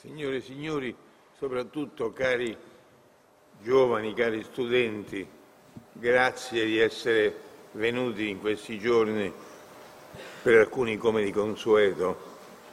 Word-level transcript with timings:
Signore 0.00 0.36
e 0.36 0.40
signori, 0.40 0.96
soprattutto 1.36 2.10
cari 2.10 2.56
giovani, 3.62 4.14
cari 4.14 4.42
studenti, 4.42 5.28
grazie 5.92 6.64
di 6.64 6.78
essere 6.78 7.34
venuti 7.72 8.30
in 8.30 8.40
questi 8.40 8.78
giorni, 8.78 9.30
per 10.40 10.56
alcuni 10.56 10.96
come 10.96 11.22
di 11.22 11.30
consueto, 11.30 12.16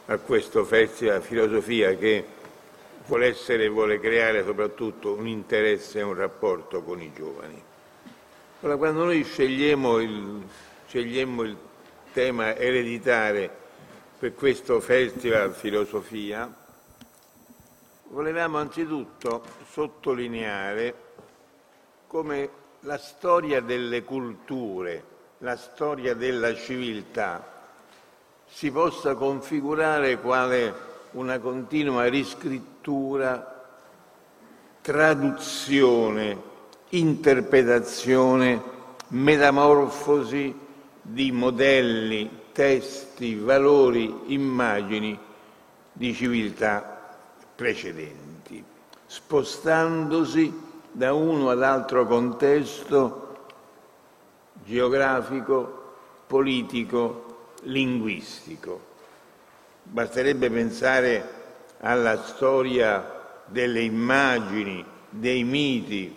a 0.06 0.18
questo 0.20 0.64
Festival 0.64 1.22
Filosofia 1.22 1.94
che 1.98 2.24
vuole 3.08 3.26
essere 3.26 3.66
e 3.66 3.70
vuole 3.70 4.00
creare 4.00 4.46
soprattutto 4.46 5.12
un 5.12 5.28
interesse 5.28 6.00
e 6.00 6.04
un 6.04 6.14
rapporto 6.14 6.82
con 6.82 7.02
i 7.02 7.12
giovani. 7.14 7.62
Allora, 8.62 8.78
quando 8.78 9.04
noi 9.04 9.26
scegliamo 9.26 10.00
il, 10.00 10.44
scegliamo 10.88 11.42
il 11.42 11.58
tema 12.14 12.56
ereditare 12.56 13.52
per 14.18 14.34
questo 14.34 14.80
Festival 14.80 15.54
Filosofia, 15.54 16.66
volevamo 18.10 18.58
anzitutto 18.58 19.44
sottolineare 19.70 20.94
come 22.08 22.50
la 22.82 22.98
storia 22.98 23.62
delle 23.62 24.04
culture, 24.04 25.04
la 25.40 25.58
storia 25.58 26.14
della 26.14 26.54
civiltà 26.56 27.56
si 28.46 28.72
possa 28.72 29.16
configurare 29.16 30.20
quale 30.20 30.86
una 31.12 31.40
continua 31.40 32.06
riscrittura, 32.06 33.66
traduzione, 34.82 36.42
interpretazione, 36.90 38.62
metamorfosi 39.10 40.58
di 41.02 41.32
modelli, 41.32 42.30
testi, 42.54 43.36
valori, 43.36 44.34
immagini 44.34 45.20
di 45.92 46.14
civiltà 46.14 46.97
precedenti, 47.58 48.64
spostandosi 49.08 50.54
da 50.92 51.14
uno 51.14 51.50
all'altro 51.50 52.06
contesto 52.06 53.36
geografico, 54.64 55.96
politico, 56.28 57.54
linguistico. 57.64 58.80
Basterebbe 59.82 60.52
pensare 60.52 61.30
alla 61.80 62.22
storia 62.22 63.42
delle 63.46 63.82
immagini, 63.82 64.86
dei 65.10 65.44
miti, 65.44 66.16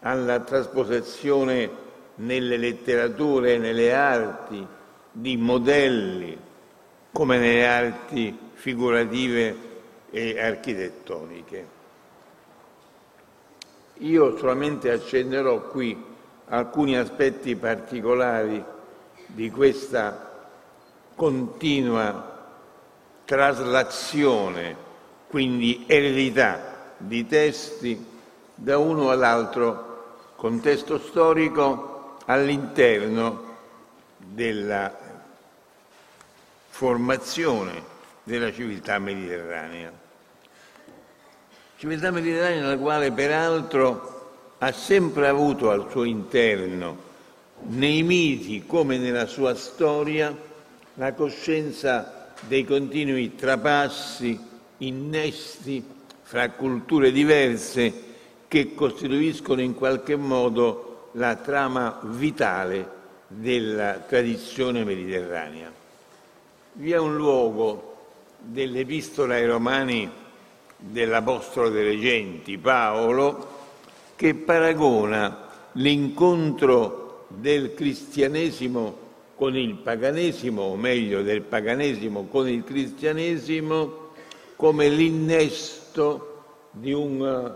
alla 0.00 0.40
trasposizione 0.40 1.68
nelle 2.16 2.56
letterature 2.56 3.54
e 3.54 3.58
nelle 3.58 3.92
arti 3.92 4.66
di 5.12 5.36
modelli, 5.36 6.38
come 7.12 7.36
nelle 7.36 7.66
arti 7.66 8.38
figurative 8.54 9.67
e 10.10 10.40
architettoniche. 10.40 11.76
Io 13.98 14.36
solamente 14.38 14.90
accenderò 14.90 15.62
qui 15.68 16.04
alcuni 16.46 16.96
aspetti 16.96 17.56
particolari 17.56 18.62
di 19.26 19.50
questa 19.50 20.46
continua 21.14 22.36
traslazione, 23.24 24.76
quindi 25.28 25.84
eredità 25.86 26.92
di 26.96 27.26
testi 27.26 28.06
da 28.54 28.78
uno 28.78 29.10
all'altro 29.10 30.16
contesto 30.36 30.98
storico 30.98 32.16
all'interno 32.24 33.56
della 34.16 34.96
formazione 36.68 37.96
della 38.28 38.52
civiltà 38.52 38.98
mediterranea. 38.98 39.90
Civiltà 41.78 42.10
mediterranea 42.10 42.60
nella 42.60 42.76
quale 42.76 43.10
peraltro 43.10 44.56
ha 44.58 44.70
sempre 44.70 45.28
avuto 45.28 45.70
al 45.70 45.86
suo 45.90 46.04
interno, 46.04 47.06
nei 47.68 48.02
miti 48.02 48.66
come 48.66 48.98
nella 48.98 49.24
sua 49.24 49.54
storia, 49.54 50.36
la 50.94 51.14
coscienza 51.14 52.32
dei 52.46 52.66
continui 52.66 53.34
trapassi, 53.34 54.38
innesti 54.78 55.82
fra 56.20 56.50
culture 56.50 57.10
diverse 57.10 58.04
che 58.46 58.74
costituiscono 58.74 59.62
in 59.62 59.74
qualche 59.74 60.16
modo 60.16 61.08
la 61.12 61.34
trama 61.36 61.98
vitale 62.02 62.96
della 63.26 63.94
tradizione 64.06 64.84
mediterranea. 64.84 65.72
Vi 66.72 66.92
è 66.92 66.98
un 66.98 67.16
luogo 67.16 67.87
dell'Epistola 68.48 69.34
ai 69.34 69.46
Romani 69.46 70.10
dell'Apostolo 70.76 71.68
delle 71.68 71.98
Genti, 71.98 72.56
Paolo, 72.56 73.56
che 74.16 74.34
paragona 74.34 75.46
l'incontro 75.72 77.26
del 77.28 77.74
cristianesimo 77.74 79.06
con 79.34 79.54
il 79.54 79.74
paganesimo, 79.74 80.62
o 80.62 80.76
meglio 80.76 81.22
del 81.22 81.42
paganesimo 81.42 82.24
con 82.24 82.48
il 82.48 82.64
cristianesimo, 82.64 84.06
come 84.56 84.88
l'innesto 84.88 86.42
di 86.70 86.92
un 86.92 87.54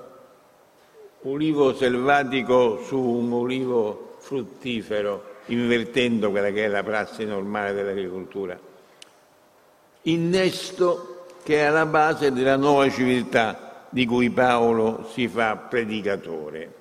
ulivo 1.22 1.74
selvatico 1.74 2.82
su 2.84 2.98
un 2.98 3.32
ulivo 3.32 4.16
fruttifero, 4.19 5.30
invertendo 5.47 6.30
quella 6.30 6.50
che 6.50 6.66
è 6.66 6.69
la 6.69 6.82
prassi 6.82 7.24
normale 7.24 7.72
dell'agricoltura 7.72 8.70
innesto 10.03 11.27
che 11.43 11.57
è 11.57 11.63
alla 11.63 11.87
base 11.87 12.33
della 12.33 12.57
nuova 12.57 12.89
civiltà 12.91 13.87
di 13.89 14.07
cui 14.07 14.31
Paolo 14.31 15.09
si 15.13 15.29
fa 15.29 15.57
predicatore. 15.57 16.75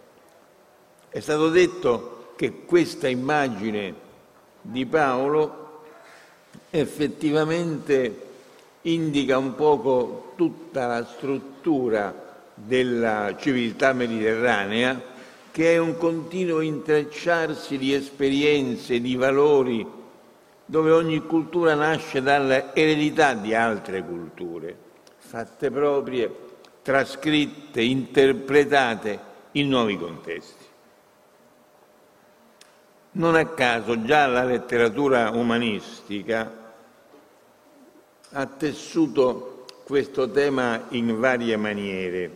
È 1.10 1.20
stato 1.20 1.50
detto 1.50 2.34
che 2.36 2.64
questa 2.66 3.08
immagine 3.08 3.94
di 4.62 4.86
Paolo 4.86 5.84
effettivamente 6.70 8.30
indica 8.84 9.38
un 9.38 9.56
poco 9.56 10.34
tutta 10.36 10.88
la 10.88 11.06
struttura 11.06 12.30
della 12.54 13.36
civiltà 13.38 13.94
mediterranea, 13.94 15.10
che 15.52 15.74
è 15.74 15.78
un 15.78 15.98
continuo 15.98 16.62
intrecciarsi 16.62 17.78
di 17.78 17.94
esperienze, 17.94 19.02
di 19.02 19.16
valori, 19.16 19.86
dove 20.72 20.92
ogni 20.92 21.20
cultura 21.26 21.76
nasce 21.76 22.22
dall'eredità 22.22 23.34
di 23.34 23.54
altre 23.54 24.02
culture, 24.06 24.74
fatte 25.18 25.70
proprie, 25.70 26.34
trascritte, 26.82 27.82
interpretate 27.82 29.20
in 29.52 29.68
nuovi 29.68 29.98
contesti. 29.98 30.64
Non 33.12 33.36
a 33.36 33.48
caso 33.48 34.02
già 34.04 34.28
la 34.28 34.46
letteratura 34.46 35.32
umanistica 35.32 36.74
ha 38.30 38.46
tessuto 38.46 39.66
questo 39.84 40.32
tema 40.32 40.86
in 40.92 41.20
varie 41.20 41.58
maniere, 41.58 42.36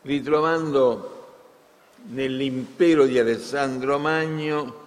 ritrovando 0.00 1.26
nell'impero 2.06 3.04
di 3.04 3.18
Alessandro 3.18 3.98
Magno 3.98 4.86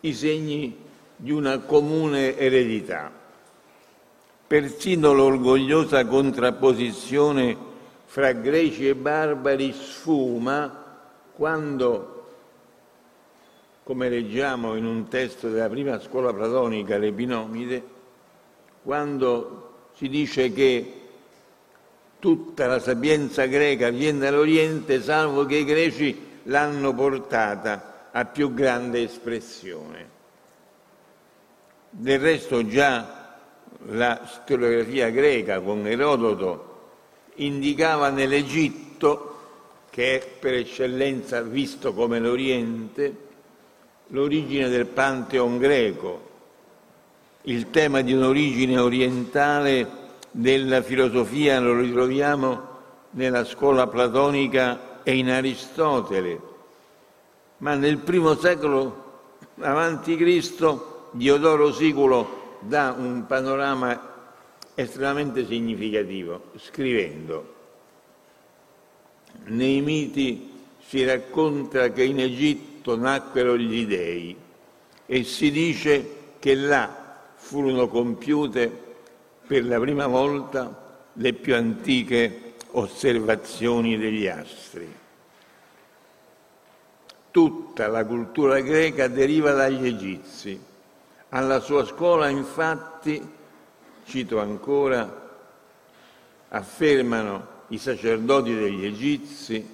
i 0.00 0.14
segni 0.14 0.81
di 1.22 1.30
una 1.30 1.60
comune 1.60 2.36
eredità. 2.36 3.08
Persino 4.44 5.12
l'orgogliosa 5.12 6.04
contrapposizione 6.04 7.56
fra 8.06 8.32
greci 8.32 8.88
e 8.88 8.96
barbari 8.96 9.72
sfuma 9.72 10.98
quando, 11.32 12.26
come 13.84 14.08
leggiamo 14.08 14.74
in 14.74 14.84
un 14.84 15.06
testo 15.06 15.48
della 15.48 15.68
prima 15.68 16.00
scuola 16.00 16.34
platonica, 16.34 16.98
l'Epinomide, 16.98 17.84
quando 18.82 19.90
si 19.94 20.08
dice 20.08 20.52
che 20.52 21.02
tutta 22.18 22.66
la 22.66 22.80
sapienza 22.80 23.46
greca 23.46 23.90
viene 23.90 24.18
dall'Oriente, 24.18 25.00
salvo 25.00 25.46
che 25.46 25.58
i 25.58 25.64
greci 25.64 26.20
l'hanno 26.44 26.92
portata 26.92 28.08
a 28.10 28.24
più 28.24 28.52
grande 28.52 29.04
espressione. 29.04 30.11
Del 31.94 32.20
resto 32.20 32.66
già 32.66 33.36
la 33.88 34.26
storiografia 34.26 35.10
greca 35.10 35.60
con 35.60 35.86
Erodoto 35.86 36.70
indicava 37.34 38.08
nell'Egitto, 38.08 39.40
che 39.90 40.18
è 40.18 40.26
per 40.26 40.54
eccellenza 40.54 41.42
visto 41.42 41.92
come 41.92 42.18
l'Oriente, 42.18 43.14
l'origine 44.06 44.70
del 44.70 44.86
Pantheon 44.86 45.58
greco, 45.58 46.30
il 47.42 47.68
tema 47.68 48.00
di 48.00 48.14
un'origine 48.14 48.78
orientale 48.78 49.86
della 50.30 50.80
filosofia 50.80 51.60
lo 51.60 51.78
ritroviamo 51.78 52.68
nella 53.10 53.44
scuola 53.44 53.86
platonica 53.86 55.02
e 55.02 55.14
in 55.14 55.28
Aristotele, 55.28 56.40
ma 57.58 57.74
nel 57.74 57.98
primo 57.98 58.34
secolo 58.34 59.20
avanti 59.60 60.16
Cristo 60.16 60.91
Diodoro 61.12 61.72
Siculo 61.72 62.58
dà 62.60 62.94
un 62.96 63.26
panorama 63.26 64.10
estremamente 64.74 65.46
significativo, 65.46 66.50
scrivendo 66.56 67.60
nei 69.44 69.80
miti 69.80 70.50
si 70.86 71.04
racconta 71.04 71.90
che 71.90 72.04
in 72.04 72.20
Egitto 72.20 72.96
nacquero 72.96 73.56
gli 73.56 73.86
dei 73.86 74.36
e 75.06 75.24
si 75.24 75.50
dice 75.50 76.20
che 76.38 76.54
là 76.54 77.20
furono 77.34 77.88
compiute 77.88 78.70
per 79.46 79.64
la 79.64 79.78
prima 79.80 80.06
volta 80.06 81.08
le 81.14 81.32
più 81.32 81.54
antiche 81.54 82.54
osservazioni 82.72 83.98
degli 83.98 84.26
astri. 84.26 85.00
Tutta 87.30 87.86
la 87.88 88.04
cultura 88.04 88.60
greca 88.60 89.08
deriva 89.08 89.52
dagli 89.52 89.86
egizi. 89.86 90.60
Alla 91.34 91.60
sua 91.60 91.86
scuola, 91.86 92.28
infatti, 92.28 93.26
cito 94.04 94.38
ancora, 94.38 95.30
affermano 96.48 97.46
i 97.68 97.78
sacerdoti 97.78 98.54
degli 98.54 98.84
egizi, 98.84 99.66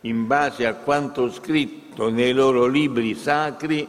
in 0.00 0.26
base 0.26 0.66
a 0.66 0.74
quanto 0.74 1.30
scritto 1.30 2.10
nei 2.10 2.32
loro 2.32 2.66
libri 2.66 3.14
sacri, 3.14 3.86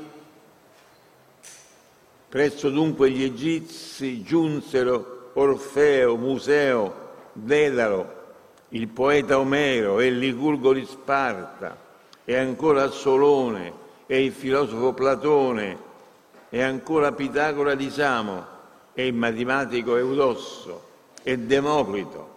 presso 2.29 2.69
dunque 2.69 3.09
gli 3.09 3.23
egizi 3.23 4.21
giunsero 4.21 5.31
Orfeo, 5.33 6.15
Museo, 6.17 7.13
Dedalo, 7.33 8.13
il 8.69 8.87
poeta 8.89 9.39
Omero 9.39 9.99
e 9.99 10.05
il 10.05 10.19
licurgo 10.19 10.71
di 10.71 10.85
Sparta, 10.85 11.75
e 12.23 12.35
ancora 12.37 12.91
Solone 12.91 13.73
e 14.05 14.23
il 14.23 14.31
filosofo 14.31 14.93
Platone 14.93 15.93
e 16.55 16.61
ancora 16.61 17.11
Pitagora 17.11 17.75
di 17.75 17.89
Samo 17.89 18.47
e 18.93 19.07
il 19.07 19.13
matematico 19.13 19.97
Eudosso 19.97 20.87
e 21.21 21.37
Democrito 21.37 22.33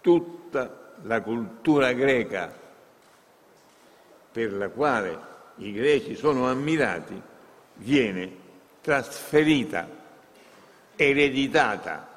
tutta 0.00 0.92
la 1.02 1.20
cultura 1.22 1.92
greca 1.92 2.56
per 4.30 4.52
la 4.52 4.68
quale 4.68 5.18
i 5.56 5.72
greci 5.72 6.14
sono 6.14 6.48
ammirati 6.48 7.20
viene 7.78 8.36
trasferita, 8.80 9.88
ereditata, 10.94 12.10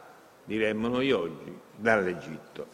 diremmo 0.44 0.90
noi 0.90 1.12
oggi, 1.12 1.60
dall'Egitto. 1.75 2.68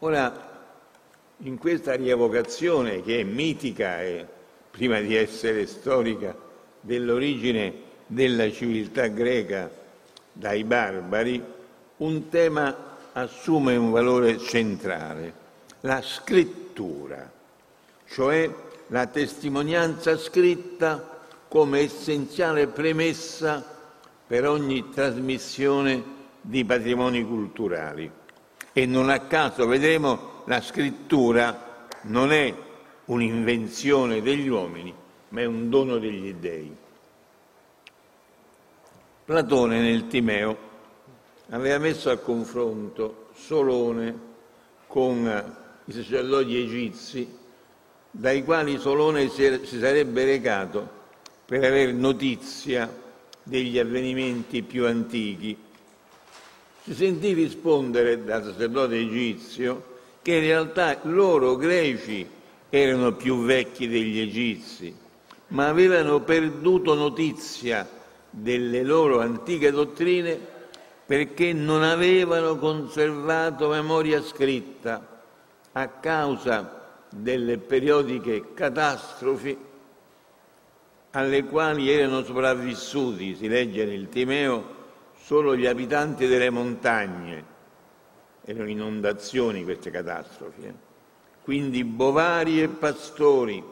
Ora, 0.00 0.51
in 1.44 1.58
questa 1.58 1.94
rievocazione 1.94 3.02
che 3.02 3.20
è 3.20 3.22
mitica 3.24 4.00
e 4.02 4.26
prima 4.70 5.00
di 5.00 5.16
essere 5.16 5.66
storica 5.66 6.36
dell'origine 6.80 7.90
della 8.06 8.50
civiltà 8.50 9.08
greca 9.08 9.70
dai 10.32 10.64
barbari, 10.64 11.42
un 11.98 12.28
tema 12.28 12.90
assume 13.12 13.76
un 13.76 13.90
valore 13.90 14.38
centrale, 14.38 15.32
la 15.80 16.00
scrittura, 16.00 17.30
cioè 18.06 18.48
la 18.88 19.06
testimonianza 19.06 20.16
scritta 20.16 21.20
come 21.48 21.80
essenziale 21.80 22.68
premessa 22.68 23.64
per 24.26 24.46
ogni 24.46 24.90
trasmissione 24.90 26.02
di 26.40 26.64
patrimoni 26.64 27.24
culturali. 27.26 28.10
E 28.72 28.86
non 28.86 29.10
a 29.10 29.20
caso 29.20 29.66
vedremo 29.66 30.31
la 30.44 30.60
scrittura 30.60 31.88
non 32.02 32.32
è 32.32 32.54
un'invenzione 33.06 34.22
degli 34.22 34.48
uomini, 34.48 34.94
ma 35.28 35.40
è 35.40 35.44
un 35.44 35.68
dono 35.70 35.98
degli 35.98 36.32
dèi. 36.34 36.76
Platone 39.24 39.80
nel 39.80 40.08
Timeo 40.08 40.70
aveva 41.50 41.78
messo 41.78 42.10
a 42.10 42.16
confronto 42.16 43.28
Solone 43.34 44.30
con 44.86 45.56
i 45.84 45.92
sacerdoti 45.92 46.60
egizi, 46.60 47.38
dai 48.10 48.44
quali 48.44 48.78
Solone 48.78 49.28
si 49.28 49.78
sarebbe 49.78 50.24
recato 50.24 51.00
per 51.44 51.64
avere 51.64 51.92
notizia 51.92 53.00
degli 53.42 53.78
avvenimenti 53.78 54.62
più 54.62 54.86
antichi. 54.86 55.56
Si 56.82 56.94
sentì 56.94 57.32
rispondere 57.32 58.24
dal 58.24 58.42
sacerdote 58.44 58.98
egizio 58.98 59.91
che 60.22 60.34
in 60.34 60.40
realtà 60.40 60.98
loro 61.02 61.56
greci 61.56 62.28
erano 62.70 63.12
più 63.12 63.44
vecchi 63.44 63.88
degli 63.88 64.20
egizi, 64.20 64.94
ma 65.48 65.68
avevano 65.68 66.20
perduto 66.20 66.94
notizia 66.94 67.86
delle 68.30 68.82
loro 68.82 69.20
antiche 69.20 69.70
dottrine 69.70 70.38
perché 71.04 71.52
non 71.52 71.82
avevano 71.82 72.56
conservato 72.56 73.68
memoria 73.68 74.22
scritta 74.22 75.20
a 75.72 75.88
causa 75.88 76.80
delle 77.10 77.58
periodiche 77.58 78.54
catastrofi 78.54 79.56
alle 81.10 81.44
quali 81.44 81.90
erano 81.90 82.24
sopravvissuti, 82.24 83.34
si 83.34 83.48
legge 83.48 83.84
nel 83.84 84.08
Timeo, 84.08 84.80
solo 85.22 85.54
gli 85.54 85.66
abitanti 85.66 86.26
delle 86.26 86.48
montagne. 86.48 87.51
Erano 88.44 88.68
inondazioni 88.68 89.64
queste 89.64 89.90
catastrofi. 89.90 90.62
Eh? 90.62 90.74
Quindi 91.42 91.84
bovari 91.84 92.62
e 92.62 92.68
pastori, 92.68 93.62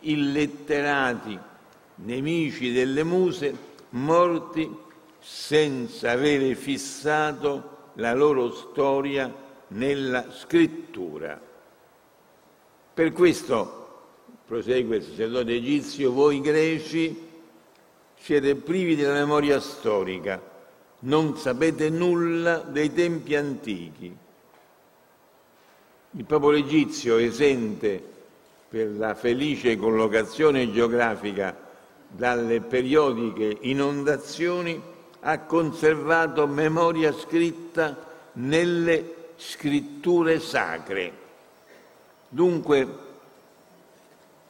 illetterati, 0.00 1.38
nemici 1.96 2.72
delle 2.72 3.02
muse, 3.02 3.54
morti 3.90 4.84
senza 5.18 6.12
avere 6.12 6.54
fissato 6.54 7.74
la 7.94 8.14
loro 8.14 8.52
storia 8.52 9.32
nella 9.68 10.30
scrittura. 10.30 11.40
Per 12.94 13.12
questo, 13.12 13.88
prosegue 14.46 14.96
il 14.96 15.02
sacerdote 15.02 15.54
egizio, 15.54 16.12
voi 16.12 16.40
greci 16.40 17.24
siete 18.18 18.54
privi 18.54 18.96
della 18.96 19.14
memoria 19.14 19.60
storica, 19.60 20.40
non 21.06 21.36
sapete 21.36 21.88
nulla 21.88 22.58
dei 22.58 22.92
tempi 22.92 23.34
antichi. 23.34 24.16
Il 26.10 26.24
popolo 26.24 26.56
egizio 26.56 27.16
esente 27.16 28.02
per 28.68 28.90
la 28.90 29.14
felice 29.14 29.76
collocazione 29.76 30.72
geografica 30.72 31.56
dalle 32.08 32.60
periodiche 32.60 33.58
inondazioni 33.60 34.80
ha 35.20 35.40
conservato 35.40 36.46
memoria 36.46 37.12
scritta 37.12 38.04
nelle 38.34 39.14
scritture 39.36 40.40
sacre. 40.40 41.24
Dunque, 42.28 43.04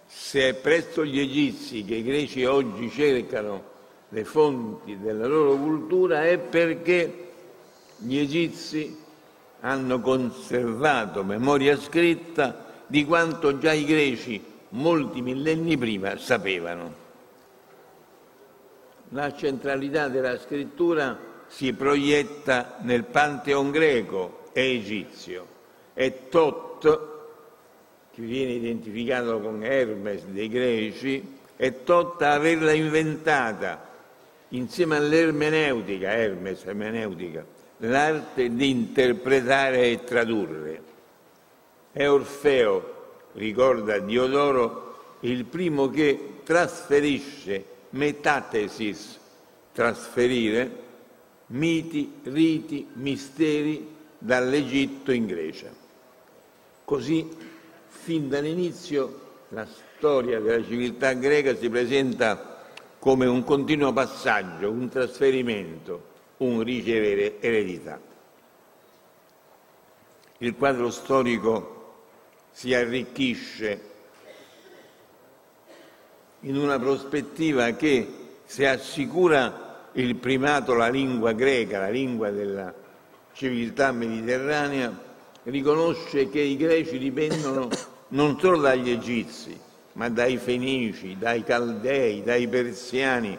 se 0.06 0.48
è 0.48 0.54
presso 0.54 1.04
gli 1.04 1.18
egizi 1.18 1.84
che 1.84 1.96
i 1.96 2.02
greci 2.02 2.44
oggi 2.44 2.90
cercano 2.90 3.75
le 4.10 4.25
fonti 4.25 4.98
della 4.98 5.26
loro 5.26 5.56
cultura 5.56 6.25
è 6.25 6.38
perché 6.38 7.32
gli 7.96 8.18
egizi 8.18 8.96
hanno 9.60 10.00
conservato 10.00 11.25
memoria 11.25 11.76
scritta 11.76 12.64
di 12.86 13.04
quanto 13.04 13.58
già 13.58 13.72
i 13.72 13.84
greci 13.84 14.42
molti 14.70 15.22
millenni 15.22 15.76
prima 15.76 16.16
sapevano. 16.18 17.04
La 19.10 19.34
centralità 19.34 20.08
della 20.08 20.38
scrittura 20.38 21.18
si 21.48 21.72
proietta 21.72 22.76
nel 22.80 23.04
pantheon 23.04 23.70
greco 23.70 24.44
e 24.52 24.75
egizio 24.75 25.54
e 25.94 26.28
Tot, 26.28 26.82
che 28.12 28.22
viene 28.22 28.52
identificato 28.52 29.40
con 29.40 29.62
Hermes 29.64 30.25
dei 30.25 30.48
greci, 30.48 31.38
è 31.56 31.82
Tot 31.84 32.20
averla 32.22 32.72
inventata 32.72 33.85
insieme 34.50 34.96
all'ermeneutica, 34.96 36.12
Hermes 36.12 36.64
ermeneutica, 36.64 37.44
l'arte 37.78 38.54
di 38.54 38.70
interpretare 38.70 39.90
e 39.90 40.04
tradurre. 40.04 40.82
È 41.92 42.08
Orfeo, 42.08 42.94
ricorda 43.32 43.98
Diodoro, 43.98 45.16
il 45.20 45.44
primo 45.44 45.88
che 45.88 46.40
trasferisce 46.44 47.64
metatesis, 47.90 49.18
trasferire 49.72 50.84
miti, 51.46 52.12
riti, 52.24 52.86
misteri 52.94 53.94
dall'Egitto 54.18 55.12
in 55.12 55.26
Grecia. 55.26 55.70
Così, 56.84 57.28
fin 57.88 58.28
dall'inizio, 58.28 59.20
la 59.50 59.66
storia 59.66 60.40
della 60.40 60.64
civiltà 60.64 61.12
greca 61.14 61.56
si 61.56 61.68
presenta 61.68 62.55
come 63.06 63.26
un 63.26 63.44
continuo 63.44 63.92
passaggio, 63.92 64.68
un 64.68 64.88
trasferimento, 64.88 66.06
un 66.38 66.60
ricevere 66.64 67.40
eredità. 67.40 68.00
Il 70.38 70.56
quadro 70.56 70.90
storico 70.90 72.00
si 72.50 72.75
arricchisce 72.75 73.80
in 76.40 76.56
una 76.56 76.80
prospettiva 76.80 77.70
che 77.75 78.08
se 78.44 78.66
assicura 78.66 79.90
il 79.92 80.16
primato 80.16 80.75
la 80.75 80.88
lingua 80.88 81.30
greca, 81.30 81.78
la 81.78 81.90
lingua 81.90 82.30
della 82.30 82.75
civiltà 83.34 83.92
mediterranea, 83.92 84.92
riconosce 85.44 86.28
che 86.28 86.40
i 86.40 86.56
greci 86.56 86.98
dipendono 86.98 87.68
non 88.08 88.36
solo 88.40 88.58
dagli 88.58 88.90
egizi, 88.90 89.56
ma 89.96 90.10
dai 90.10 90.36
fenici, 90.36 91.16
dai 91.18 91.42
caldei, 91.42 92.22
dai 92.22 92.46
persiani, 92.48 93.36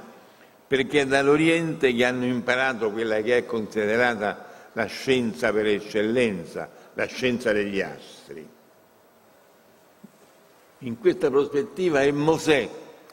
perché 0.67 1.01
è 1.01 1.05
dall'Oriente 1.05 1.93
che 1.93 2.03
hanno 2.03 2.25
imparato 2.25 2.91
quella 2.91 3.21
che 3.21 3.37
è 3.37 3.45
considerata 3.45 4.69
la 4.73 4.85
scienza 4.85 5.51
per 5.53 5.67
eccellenza, 5.67 6.69
la 6.95 7.05
scienza 7.05 7.51
degli 7.53 7.79
astri. 7.79 8.47
In 10.79 10.99
questa 10.99 11.29
prospettiva 11.29 12.01
è 12.01 12.11
Mosè 12.11 12.69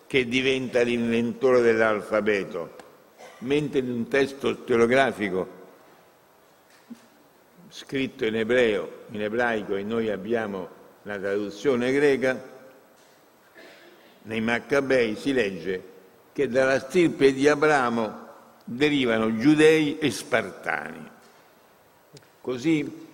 che 0.07 0.27
diventa 0.27 0.81
l'inventore 0.81 1.61
dell'alfabeto, 1.61 2.77
mentre 3.41 3.81
in 3.81 3.91
un 3.91 4.09
testo 4.09 4.55
stereografico 4.55 5.63
scritto 7.69 8.25
in 8.25 8.37
ebreo, 8.37 9.05
in 9.11 9.21
ebraico 9.21 9.75
e 9.77 9.83
noi 9.83 10.09
abbiamo 10.11 10.69
la 11.03 11.19
traduzione 11.19 11.93
greca, 11.93 12.53
nei 14.25 14.41
Maccabei 14.41 15.17
si 15.17 15.33
legge 15.33 15.93
che 16.33 16.49
dalla 16.49 16.81
stirpe 16.81 17.33
di 17.33 17.49
Abramo 17.49 18.23
derivano 18.65 19.37
giudei 19.37 19.99
e 19.99 20.11
spartani. 20.11 21.11
Così 22.41 23.07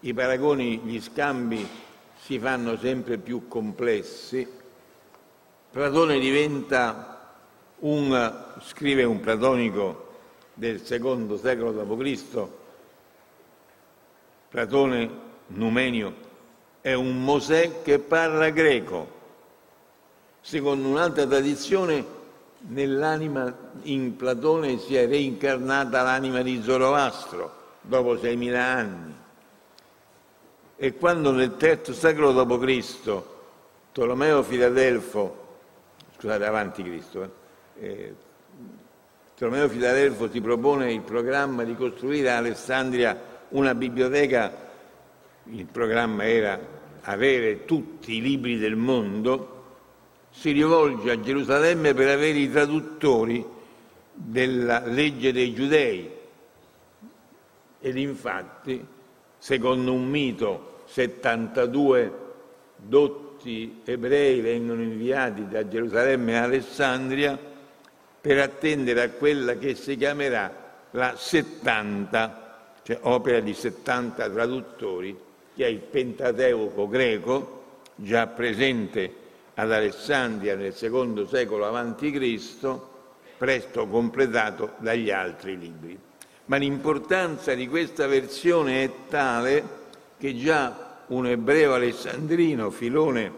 i 0.00 0.14
paragoni, 0.14 0.78
gli 0.78 1.00
scambi 1.00 1.66
si 2.18 2.38
fanno 2.38 2.76
sempre 2.76 3.18
più 3.18 3.48
complessi. 3.48 4.46
Platone 5.70 6.18
diventa 6.18 7.34
un, 7.80 8.60
scrive 8.62 9.04
un 9.04 9.20
platonico 9.20 10.10
del 10.54 10.82
secondo 10.82 11.36
secolo 11.36 11.72
d.C., 11.72 12.48
Platone 14.48 15.10
Numenio 15.46 16.14
è 16.82 16.92
un 16.92 17.24
Mosè 17.24 17.80
che 17.82 17.98
parla 17.98 18.50
greco. 18.50 19.20
Secondo 20.44 20.88
un'altra 20.88 21.24
tradizione, 21.24 22.04
nell'anima 22.68 23.70
in 23.82 24.16
Platone 24.16 24.78
si 24.78 24.96
è 24.96 25.06
reincarnata 25.06 26.02
l'anima 26.02 26.42
di 26.42 26.60
Zoroastro 26.60 27.60
dopo 27.80 28.14
6.000 28.14 28.54
anni. 28.56 29.14
E 30.76 30.94
quando 30.94 31.30
nel 31.30 31.56
terzo 31.56 31.92
secolo 31.92 32.32
d.C. 32.32 33.22
Tolomeo 33.92 34.42
Filadelfo, 34.42 35.58
scusate, 36.16 36.44
avanti 36.44 36.82
Cristo, 36.82 37.22
eh, 37.78 37.86
eh, 37.86 38.14
Tolomeo 39.36 39.68
Filadelfo 39.68 40.28
si 40.28 40.40
propone 40.40 40.92
il 40.92 41.02
programma 41.02 41.62
di 41.62 41.76
costruire 41.76 42.32
a 42.32 42.38
Alessandria 42.38 43.16
una 43.50 43.76
biblioteca, 43.76 44.52
il 45.44 45.66
programma 45.66 46.26
era 46.26 46.58
avere 47.02 47.64
tutti 47.64 48.16
i 48.16 48.20
libri 48.20 48.58
del 48.58 48.76
mondo, 48.76 49.51
si 50.32 50.50
rivolge 50.50 51.10
a 51.10 51.20
Gerusalemme 51.20 51.94
per 51.94 52.08
avere 52.08 52.38
i 52.38 52.50
traduttori 52.50 53.46
della 54.12 54.84
legge 54.84 55.32
dei 55.32 55.54
giudei. 55.54 56.10
Ed 57.80 57.96
infatti, 57.96 58.84
secondo 59.38 59.92
un 59.92 60.08
mito, 60.08 60.82
72 60.86 62.12
dotti 62.76 63.82
ebrei 63.84 64.40
vengono 64.40 64.82
inviati 64.82 65.46
da 65.46 65.68
Gerusalemme 65.68 66.38
a 66.38 66.44
Alessandria 66.44 67.38
per 68.20 68.38
attendere 68.38 69.02
a 69.02 69.10
quella 69.10 69.56
che 69.56 69.74
si 69.74 69.96
chiamerà 69.96 70.60
la 70.92 71.14
70 71.16 72.40
cioè 72.82 72.98
opera 73.02 73.40
di 73.40 73.54
70 73.54 74.30
traduttori, 74.30 75.16
che 75.54 75.64
è 75.64 75.68
il 75.68 75.78
Pentateuco 75.78 76.88
greco, 76.88 77.80
già 77.94 78.26
presente 78.26 79.21
ad 79.54 79.72
Alessandria 79.72 80.56
nel 80.56 80.74
secondo 80.74 81.26
secolo 81.26 81.66
a.C., 81.66 82.78
presto 83.36 83.86
completato 83.86 84.72
dagli 84.78 85.10
altri 85.10 85.58
libri. 85.58 85.98
Ma 86.46 86.56
l'importanza 86.56 87.54
di 87.54 87.68
questa 87.68 88.06
versione 88.06 88.84
è 88.84 88.90
tale 89.08 89.80
che 90.18 90.36
già 90.36 91.00
un 91.08 91.26
ebreo 91.26 91.74
alessandrino, 91.74 92.70
Filone, 92.70 93.32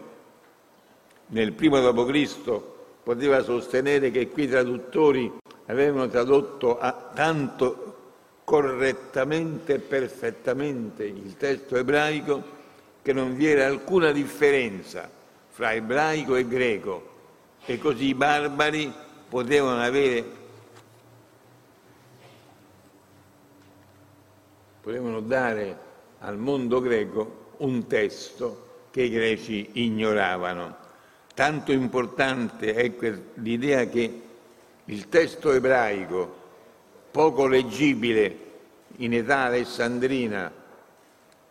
nel 1.27 1.53
primo 1.53 1.79
d.C., 1.79 2.61
poteva 3.03 3.43
sostenere 3.43 4.11
che 4.11 4.29
quei 4.29 4.47
traduttori 4.47 5.31
avevano 5.67 6.07
tradotto 6.07 6.79
tanto 7.13 7.93
correttamente 8.43 9.75
e 9.75 9.79
perfettamente 9.79 11.03
il 11.03 11.35
testo 11.37 11.75
ebraico 11.75 12.53
che 13.01 13.13
non 13.13 13.35
vi 13.35 13.47
era 13.47 13.65
alcuna 13.65 14.11
differenza 14.11 15.09
fra 15.55 15.71
ebraico 15.71 16.35
e 16.35 16.45
greco 16.45 17.13
e 17.63 17.77
così 17.79 18.07
i 18.07 18.13
barbari 18.13 18.93
potevano 19.29 19.81
avere 19.81 20.25
potevano 24.81 25.21
dare 25.21 25.77
al 26.19 26.37
mondo 26.37 26.81
greco 26.81 27.53
un 27.59 27.87
testo 27.87 28.87
che 28.91 29.03
i 29.03 29.09
greci 29.09 29.69
ignoravano. 29.75 30.75
Tanto 31.33 31.71
importante 31.71 32.73
è 32.73 32.93
l'idea 33.35 33.85
che 33.85 34.21
il 34.83 35.07
testo 35.07 35.53
ebraico 35.53 36.35
poco 37.11 37.47
leggibile 37.47 38.39
in 38.97 39.13
età 39.13 39.43
alessandrina, 39.43 40.51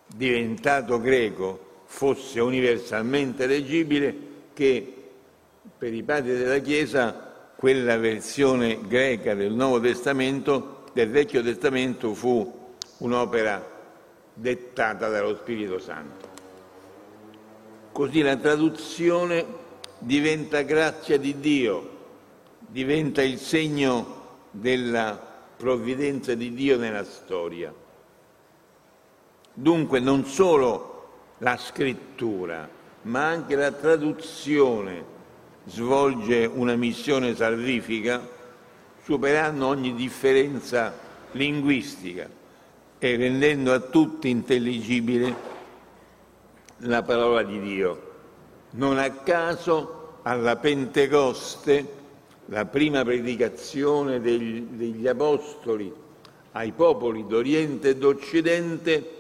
diventato 0.06 1.00
greco, 1.00 1.72
fosse 1.94 2.40
universalmente 2.40 3.46
leggibile, 3.46 4.16
che 4.52 4.94
per 5.78 5.94
i 5.94 6.02
padri 6.02 6.36
della 6.36 6.58
Chiesa 6.58 7.52
quella 7.54 7.96
versione 7.98 8.80
greca 8.88 9.34
del 9.34 9.52
Nuovo 9.52 9.78
Testamento, 9.78 10.86
del 10.92 11.08
Vecchio 11.08 11.40
Testamento, 11.40 12.12
fu 12.12 12.72
un'opera 12.98 13.64
dettata 14.34 15.08
dallo 15.08 15.36
Spirito 15.36 15.78
Santo. 15.78 16.26
Così 17.92 18.22
la 18.22 18.36
traduzione 18.38 19.46
diventa 20.00 20.62
grazia 20.62 21.16
di 21.16 21.38
Dio, 21.38 21.90
diventa 22.58 23.22
il 23.22 23.38
segno 23.38 24.22
della 24.50 25.16
provvidenza 25.56 26.34
di 26.34 26.52
Dio 26.52 26.76
nella 26.76 27.04
storia. 27.04 27.72
Dunque 29.54 30.00
non 30.00 30.24
solo 30.24 30.93
la 31.44 31.58
scrittura, 31.58 32.66
ma 33.02 33.26
anche 33.26 33.54
la 33.54 33.70
traduzione 33.70 35.12
svolge 35.66 36.46
una 36.46 36.74
missione 36.74 37.36
salvifica, 37.36 38.26
superando 39.02 39.66
ogni 39.66 39.94
differenza 39.94 40.92
linguistica 41.32 42.26
e 42.98 43.16
rendendo 43.16 43.74
a 43.74 43.80
tutti 43.80 44.30
intelligibile 44.30 45.52
la 46.78 47.02
parola 47.02 47.42
di 47.42 47.60
Dio. 47.60 48.12
Non 48.70 48.96
a 48.96 49.10
caso 49.10 50.20
alla 50.22 50.56
Pentecoste 50.56 52.02
la 52.46 52.64
prima 52.64 53.04
predicazione 53.04 54.18
degli, 54.18 54.60
degli 54.62 55.06
Apostoli 55.06 55.92
ai 56.52 56.72
popoli 56.72 57.26
d'Oriente 57.26 57.90
e 57.90 57.96
d'Occidente 57.96 59.13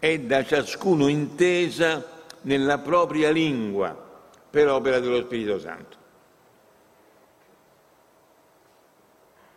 è 0.00 0.18
da 0.18 0.42
ciascuno 0.44 1.08
intesa 1.08 2.24
nella 2.42 2.78
propria 2.78 3.30
lingua 3.30 4.08
per 4.50 4.68
opera 4.68 4.98
dello 4.98 5.20
Spirito 5.20 5.58
Santo. 5.58 5.98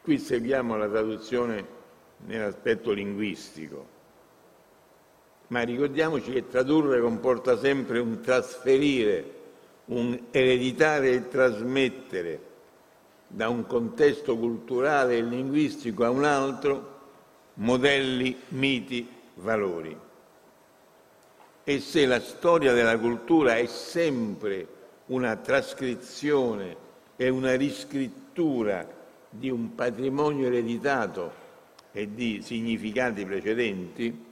Qui 0.03 0.19
seguiamo 0.19 0.75
la 0.75 0.89
traduzione 0.89 1.65
nell'aspetto 2.25 2.91
linguistico, 2.91 3.87
ma 5.47 5.61
ricordiamoci 5.61 6.29
che 6.31 6.47
tradurre 6.49 6.99
comporta 6.99 7.57
sempre 7.57 7.99
un 7.99 8.19
trasferire, 8.19 9.33
un 9.85 10.25
ereditare 10.29 11.11
e 11.11 11.27
trasmettere 11.29 12.51
da 13.27 13.47
un 13.47 13.65
contesto 13.65 14.37
culturale 14.37 15.15
e 15.15 15.21
linguistico 15.21 16.03
a 16.03 16.09
un 16.09 16.25
altro 16.25 16.99
modelli, 17.55 18.37
miti, 18.49 19.07
valori. 19.35 20.02
E 21.63 21.79
se 21.79 22.05
la 22.05 22.19
storia 22.19 22.73
della 22.73 22.97
cultura 22.97 23.57
è 23.57 23.65
sempre 23.67 24.67
una 25.07 25.35
trascrizione 25.37 26.75
e 27.15 27.29
una 27.29 27.55
riscrittura 27.55 28.85
di 29.29 29.49
un 29.49 29.73
patrimonio 29.75 30.47
ereditato 30.47 31.31
e 31.91 32.13
di 32.13 32.41
significati 32.43 33.25
precedenti, 33.25 34.25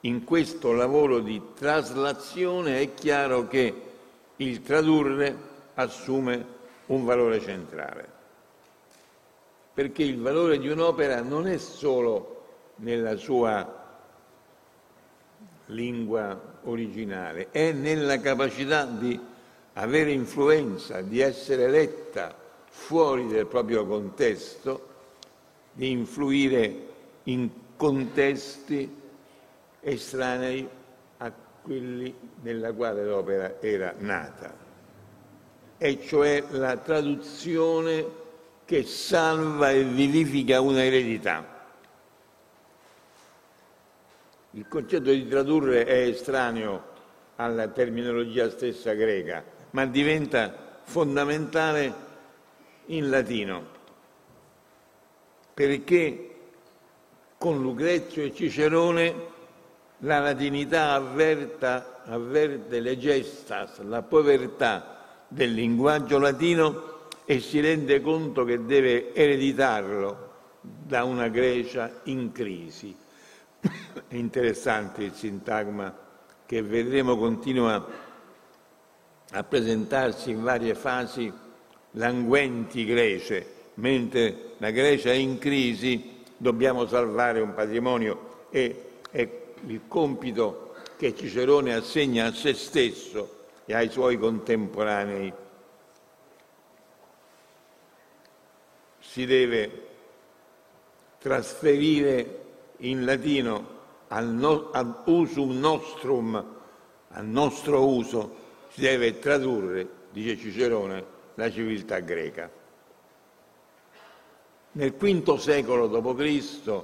in 0.00 0.24
questo 0.24 0.72
lavoro 0.72 1.20
di 1.20 1.40
traslazione 1.54 2.80
è 2.80 2.94
chiaro 2.94 3.46
che 3.46 3.74
il 4.36 4.62
tradurre 4.62 5.36
assume 5.74 6.44
un 6.86 7.04
valore 7.04 7.40
centrale. 7.40 8.18
perché 9.72 10.02
il 10.02 10.20
valore 10.20 10.58
di 10.58 10.68
un'opera 10.68 11.22
non 11.22 11.46
è 11.46 11.56
solo 11.56 12.42
nella 12.76 13.16
sua 13.16 13.79
lingua 15.70 16.58
originale, 16.64 17.48
è 17.50 17.72
nella 17.72 18.20
capacità 18.20 18.84
di 18.84 19.18
avere 19.74 20.12
influenza, 20.12 21.00
di 21.00 21.20
essere 21.20 21.68
letta 21.68 22.36
fuori 22.68 23.26
del 23.28 23.46
proprio 23.46 23.86
contesto, 23.86 24.88
di 25.72 25.90
influire 25.90 26.88
in 27.24 27.48
contesti 27.76 28.98
estranei 29.80 30.68
a 31.18 31.32
quelli 31.62 32.14
nella 32.42 32.72
quale 32.72 33.04
l'opera 33.04 33.60
era 33.60 33.94
nata, 33.98 34.54
e 35.78 36.00
cioè 36.02 36.44
la 36.50 36.76
traduzione 36.76 38.18
che 38.64 38.84
salva 38.84 39.70
e 39.70 39.82
vivifica 39.82 40.60
una 40.60 40.84
eredità. 40.84 41.59
Il 44.52 44.66
concetto 44.68 45.10
di 45.10 45.28
tradurre 45.28 45.84
è 45.84 46.08
estraneo 46.08 46.82
alla 47.36 47.68
terminologia 47.68 48.50
stessa 48.50 48.94
greca, 48.94 49.44
ma 49.70 49.86
diventa 49.86 50.80
fondamentale 50.82 51.94
in 52.86 53.08
latino, 53.08 53.64
perché 55.54 56.34
con 57.38 57.62
Lucrezio 57.62 58.24
e 58.24 58.34
Cicerone 58.34 59.14
la 59.98 60.18
latinità 60.18 60.92
avverta, 60.92 62.02
avverte 62.04 62.80
le 62.80 62.98
gestas, 62.98 63.80
la 63.82 64.02
povertà 64.02 65.24
del 65.28 65.52
linguaggio 65.52 66.18
latino 66.18 67.08
e 67.24 67.38
si 67.38 67.60
rende 67.60 68.00
conto 68.00 68.44
che 68.44 68.64
deve 68.64 69.14
ereditarlo 69.14 70.28
da 70.60 71.04
una 71.04 71.28
Grecia 71.28 72.00
in 72.04 72.32
crisi. 72.32 72.99
È 73.60 74.14
interessante 74.14 75.04
il 75.04 75.14
sintagma 75.14 75.94
che 76.46 76.62
vedremo 76.62 77.16
continua 77.16 77.86
a 79.32 79.44
presentarsi 79.44 80.30
in 80.30 80.42
varie 80.42 80.74
fasi 80.74 81.32
languenti 81.92 82.84
grece, 82.84 83.46
mentre 83.74 84.54
la 84.58 84.70
Grecia 84.70 85.10
è 85.10 85.14
in 85.14 85.38
crisi, 85.38 86.22
dobbiamo 86.36 86.86
salvare 86.86 87.40
un 87.40 87.54
patrimonio 87.54 88.46
e 88.50 89.00
è 89.10 89.28
il 89.66 89.82
compito 89.86 90.74
che 90.96 91.14
Cicerone 91.14 91.74
assegna 91.74 92.26
a 92.26 92.32
se 92.32 92.54
stesso 92.54 93.44
e 93.64 93.74
ai 93.74 93.88
suoi 93.90 94.18
contemporanei. 94.18 95.32
Si 98.98 99.26
deve 99.26 99.86
trasferire 101.18 102.49
in 102.80 103.04
latino 103.04 103.78
no, 104.18 104.70
ad 104.72 105.02
usum 105.06 105.58
nostrum, 105.58 106.44
al 107.08 107.26
nostro 107.26 107.86
uso, 107.86 108.36
si 108.68 108.80
deve 108.80 109.18
tradurre, 109.18 109.88
dice 110.10 110.36
Cicerone, 110.36 111.04
la 111.34 111.50
civiltà 111.50 111.98
greca. 112.00 112.50
Nel 114.72 114.92
V 114.92 115.36
secolo 115.36 115.88
d.C. 115.88 116.82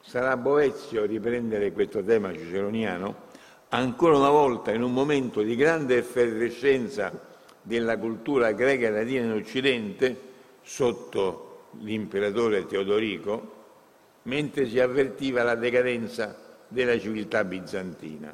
sarà 0.00 0.36
Boezio 0.36 1.02
a 1.02 1.06
riprendere 1.06 1.72
questo 1.72 2.02
tema 2.02 2.32
ciceroniano, 2.32 3.32
ancora 3.70 4.16
una 4.16 4.30
volta 4.30 4.72
in 4.72 4.82
un 4.82 4.92
momento 4.92 5.42
di 5.42 5.56
grande 5.56 5.96
effervescenza 5.96 7.32
della 7.60 7.98
cultura 7.98 8.52
greca 8.52 8.86
e 8.86 8.90
latina 8.90 9.24
in 9.24 9.32
Occidente, 9.32 10.32
sotto 10.62 11.68
l'imperatore 11.80 12.66
Teodorico, 12.66 13.63
mentre 14.24 14.68
si 14.68 14.78
avvertiva 14.78 15.42
la 15.42 15.54
decadenza 15.54 16.36
della 16.68 16.98
civiltà 16.98 17.44
bizantina. 17.44 18.32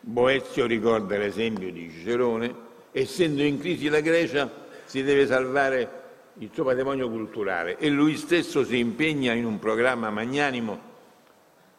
Boezio 0.00 0.66
ricorda 0.66 1.18
l'esempio 1.18 1.70
di 1.72 1.90
Cicerone, 1.90 2.54
essendo 2.92 3.42
in 3.42 3.58
crisi 3.58 3.88
la 3.88 4.00
Grecia 4.00 4.64
si 4.84 5.02
deve 5.02 5.26
salvare 5.26 6.04
il 6.38 6.50
suo 6.52 6.64
patrimonio 6.64 7.08
culturale 7.08 7.76
e 7.78 7.88
lui 7.88 8.16
stesso 8.16 8.64
si 8.64 8.78
impegna 8.78 9.32
in 9.32 9.44
un 9.44 9.58
programma 9.58 10.10
magnanimo, 10.10 10.94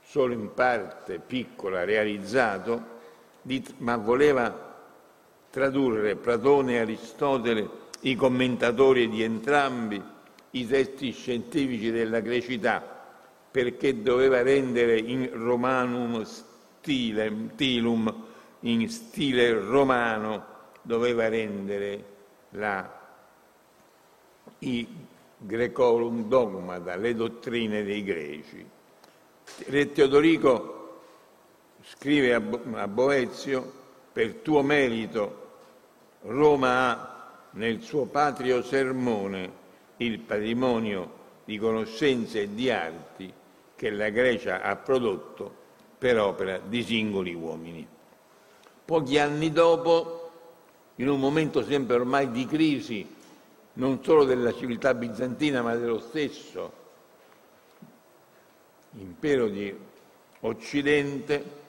solo 0.04 0.34
in 0.34 0.54
parte 0.54 1.20
piccola 1.26 1.84
realizzato, 1.84 2.96
di, 3.42 3.64
ma 3.78 3.96
voleva 3.96 4.76
tradurre 5.50 6.16
Platone 6.16 6.74
e 6.74 6.80
Aristotele, 6.80 7.70
i 8.02 8.16
commentatori 8.16 9.10
di 9.10 9.24
entrambi, 9.24 10.04
i 10.52 10.68
testi 10.68 11.12
scientifici 11.12 11.92
della 11.92 12.20
grecità, 12.20 12.96
perché 13.50 14.02
doveva 14.02 14.42
rendere 14.42 14.98
in 14.98 15.30
romanum 15.34 16.24
stile, 16.24 17.34
stilum 17.54 18.26
in 18.62 18.90
stile 18.90 19.52
romano 19.54 20.56
doveva 20.82 21.28
rendere 21.28 22.04
la, 22.52 23.00
i 24.60 24.88
Grecorum 25.40 26.28
dogmata, 26.28 26.96
le 26.96 27.14
dottrine 27.14 27.84
dei 27.84 28.04
greci. 28.04 28.66
Re 29.68 29.92
Teodorico 29.92 31.02
scrive 31.82 32.34
a, 32.34 32.42
a 32.82 32.88
Boezio, 32.88 33.72
per 34.12 34.34
tuo 34.36 34.64
merito 34.64 35.46
Roma 36.24 36.90
ha 36.90 37.16
nel 37.52 37.82
suo 37.82 38.06
patrio 38.06 38.64
sermone 38.64 39.66
il 39.98 40.20
patrimonio 40.20 41.16
di 41.46 41.58
conoscenze 41.58 42.42
e 42.42 42.54
di 42.54 42.70
arti 42.70 43.32
che 43.76 43.90
la 43.90 44.10
Grecia 44.10 44.62
ha 44.62 44.76
prodotto 44.76 45.66
per 45.98 46.20
opera 46.20 46.58
di 46.58 46.84
singoli 46.84 47.34
uomini. 47.34 47.88
Pochi 48.86 49.18
anni 49.18 49.52
dopo, 49.52 50.32
in 50.96 51.10
un 51.10 51.20
momento 51.20 51.64
sempre 51.64 51.96
ormai 51.96 52.32
di 52.32 52.46
crisi, 52.46 53.16
non 53.74 54.04
solo 54.04 54.24
della 54.24 54.54
civiltà 54.54 54.94
bizantina, 54.94 55.62
ma 55.62 55.76
dello 55.76 56.00
stesso 56.00 56.86
impero 58.94 59.48
di 59.48 59.76
Occidente, 60.42 61.66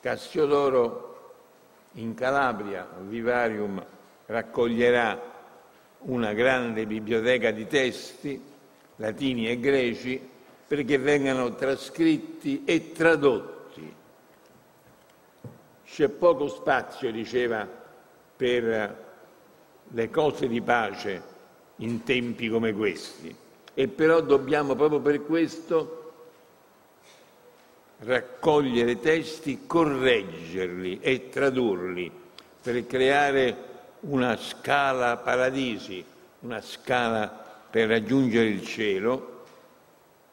Cassiodoro 0.00 1.34
in 1.92 2.14
Calabria, 2.14 2.88
Vivarium, 3.00 3.84
raccoglierà 4.26 5.31
una 6.02 6.32
grande 6.32 6.86
biblioteca 6.86 7.50
di 7.50 7.66
testi 7.66 8.40
latini 8.96 9.48
e 9.48 9.58
greci 9.58 10.20
perché 10.66 10.98
vengano 10.98 11.54
trascritti 11.54 12.62
e 12.64 12.92
tradotti. 12.92 13.94
C'è 15.84 16.08
poco 16.08 16.48
spazio, 16.48 17.12
diceva, 17.12 17.68
per 18.36 19.10
le 19.88 20.10
cose 20.10 20.48
di 20.48 20.60
pace 20.62 21.22
in 21.76 22.02
tempi 22.02 22.48
come 22.48 22.72
questi 22.72 23.34
e 23.74 23.88
però 23.88 24.20
dobbiamo 24.20 24.74
proprio 24.74 25.00
per 25.00 25.22
questo 25.22 25.98
raccogliere 27.98 28.98
testi, 29.00 29.66
correggerli 29.66 30.98
e 31.00 31.28
tradurli 31.28 32.10
per 32.62 32.86
creare 32.86 33.70
una 34.02 34.36
scala 34.36 35.16
paradisi, 35.18 36.04
una 36.40 36.60
scala 36.60 37.28
per 37.70 37.88
raggiungere 37.88 38.46
il 38.46 38.64
cielo 38.64 39.44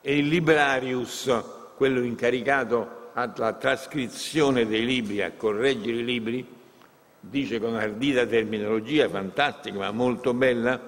e 0.01 0.17
il 0.17 0.27
librarius, 0.27 1.31
quello 1.75 2.01
incaricato 2.01 3.11
alla 3.13 3.53
trascrizione 3.53 4.65
dei 4.65 4.85
libri, 4.85 5.21
a 5.21 5.31
correggere 5.31 5.97
i 5.97 6.05
libri, 6.05 6.57
dice 7.19 7.59
con 7.59 7.75
ardita 7.75 8.25
terminologia 8.25 9.07
fantastica 9.09 9.77
ma 9.77 9.91
molto 9.91 10.33
bella, 10.33 10.79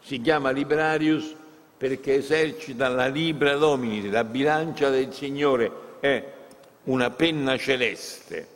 si 0.00 0.20
chiama 0.20 0.50
librarius 0.50 1.34
perché 1.76 2.14
esercita 2.14 2.88
la 2.88 3.08
libra 3.08 3.56
domini, 3.56 4.08
la 4.08 4.24
bilancia 4.24 4.88
del 4.88 5.12
Signore, 5.12 5.70
è 6.00 6.32
una 6.84 7.10
penna 7.10 7.56
celeste 7.58 8.51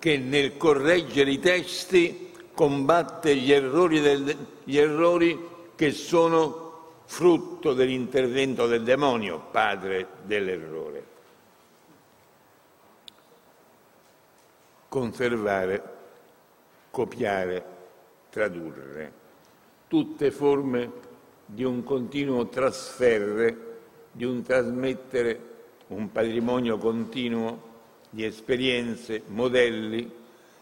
che 0.00 0.16
nel 0.16 0.56
correggere 0.56 1.30
i 1.30 1.38
testi 1.38 2.32
combatte 2.54 3.36
gli 3.36 3.52
errori, 3.52 4.00
del, 4.00 4.36
gli 4.64 4.78
errori 4.78 5.48
che 5.76 5.92
sono 5.92 7.02
frutto 7.04 7.74
dell'intervento 7.74 8.66
del 8.66 8.82
demonio, 8.82 9.46
padre 9.50 10.06
dell'errore. 10.22 11.04
Conservare, 14.88 15.82
copiare, 16.90 17.64
tradurre, 18.30 19.12
tutte 19.86 20.30
forme 20.30 20.90
di 21.44 21.62
un 21.62 21.84
continuo 21.84 22.48
trasferre, 22.48 23.68
di 24.12 24.24
un 24.24 24.42
trasmettere 24.42 25.48
un 25.88 26.10
patrimonio 26.10 26.78
continuo 26.78 27.68
di 28.10 28.24
esperienze, 28.24 29.22
modelli, 29.26 30.18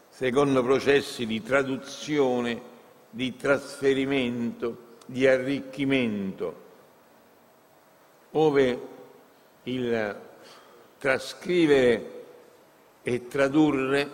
secondo 0.07 0.63
processi 0.63 1.25
di 1.25 1.41
traduzione 1.41 2.61
di 3.09 3.35
trasferimento, 3.35 4.97
di 5.05 5.25
arricchimento, 5.25 6.67
ove 8.31 8.87
il 9.63 10.21
trascrivere 10.99 12.23
e 13.01 13.27
tradurre 13.27 14.09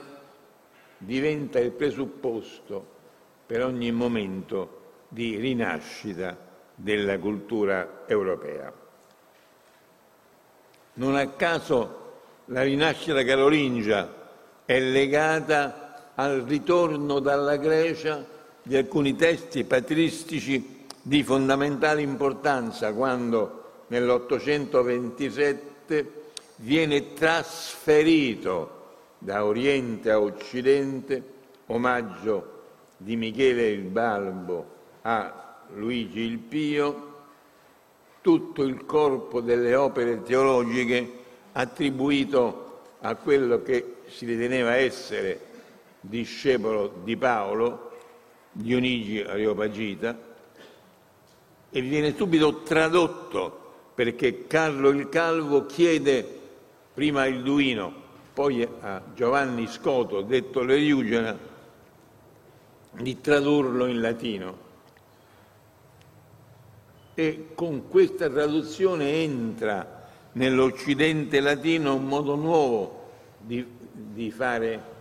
diventa 0.97 1.59
il 1.59 1.71
presupposto 1.71 2.93
per 3.45 3.63
ogni 3.63 3.91
momento 3.91 4.83
di 5.09 5.35
rinascita 5.35 6.37
della 6.73 7.17
cultura 7.19 8.03
europea. 8.07 8.71
Non 10.93 11.15
a 11.15 11.27
caso 11.29 12.04
la 12.45 12.61
rinascita 12.61 13.23
carolingia 13.23 14.23
è 14.65 14.79
legata 14.79 16.11
al 16.15 16.41
ritorno 16.41 17.19
dalla 17.19 17.55
Grecia 17.57 18.23
di 18.61 18.75
alcuni 18.75 19.15
testi 19.15 19.63
patristici 19.63 20.85
di 21.01 21.23
fondamentale 21.23 22.01
importanza 22.01 22.93
quando 22.93 23.83
nell'827 23.87 26.05
viene 26.57 27.13
trasferito 27.13 28.73
da 29.17 29.45
Oriente 29.45 30.11
a 30.11 30.19
Occidente, 30.19 31.23
omaggio 31.67 32.51
di 32.97 33.15
Michele 33.15 33.69
il 33.69 33.83
Balbo 33.83 34.73
a 35.01 35.63
Luigi 35.73 36.19
il 36.21 36.37
Pio, 36.37 37.13
tutto 38.21 38.61
il 38.63 38.85
corpo 38.85 39.41
delle 39.41 39.75
opere 39.75 40.21
teologiche 40.23 41.23
attribuito 41.57 42.81
a 42.99 43.15
quello 43.15 43.61
che 43.61 43.97
si 44.07 44.25
riteneva 44.25 44.75
essere 44.75 45.39
discepolo 46.01 47.01
di 47.03 47.15
Paolo, 47.15 47.91
Dionigi 48.51 49.21
Areopagita, 49.21 50.17
e 51.69 51.81
viene 51.81 52.15
subito 52.15 52.61
tradotto 52.63 53.63
perché 53.93 54.47
Carlo 54.47 54.89
il 54.89 55.07
Calvo 55.07 55.65
chiede 55.65 56.39
prima 56.93 57.25
il 57.25 57.41
Duino, 57.41 58.03
poi 58.33 58.67
a 58.81 59.01
Giovanni 59.13 59.67
Scoto, 59.67 60.21
detto 60.21 60.61
l'Eriugena, 60.61 61.37
di 62.91 63.21
tradurlo 63.21 63.85
in 63.85 64.01
latino. 64.01 64.63
E 67.13 67.47
con 67.55 67.87
questa 67.87 68.29
traduzione 68.29 69.09
entra 69.23 69.94
nell'Occidente 70.35 71.39
latino 71.39 71.95
un 71.95 72.05
modo 72.05 72.35
nuovo 72.35 73.09
di, 73.39 73.65
di 73.91 74.31
fare 74.31 74.93